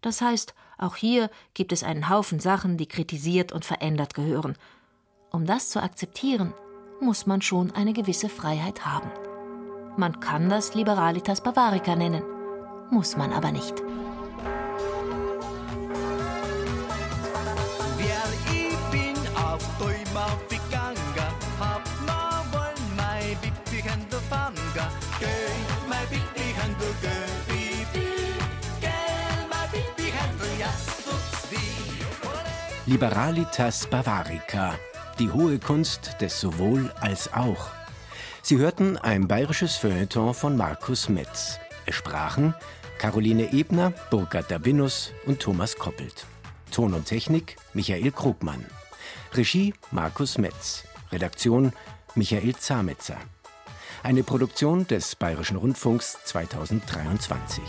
[0.00, 4.56] Das heißt, auch hier gibt es einen Haufen Sachen, die kritisiert und verändert gehören.
[5.30, 6.54] Um das zu akzeptieren,
[7.00, 9.10] muss man schon eine gewisse Freiheit haben.
[9.96, 12.22] Man kann das Liberalitas Bavarica nennen,
[12.90, 13.74] muss man aber nicht.
[32.90, 34.74] Liberalitas Bavarica,
[35.20, 37.68] die hohe Kunst des sowohl als auch.
[38.42, 41.60] Sie hörten ein bayerisches Feuilleton von Markus Metz.
[41.86, 42.52] Es sprachen
[42.98, 46.26] Caroline Ebner, Burkhard Dabinus und Thomas Koppelt.
[46.72, 48.66] Ton und Technik Michael Krugmann.
[49.34, 50.82] Regie Markus Metz.
[51.12, 51.72] Redaktion
[52.16, 53.18] Michael Zametzer.
[54.02, 57.62] Eine Produktion des Bayerischen Rundfunks 2023.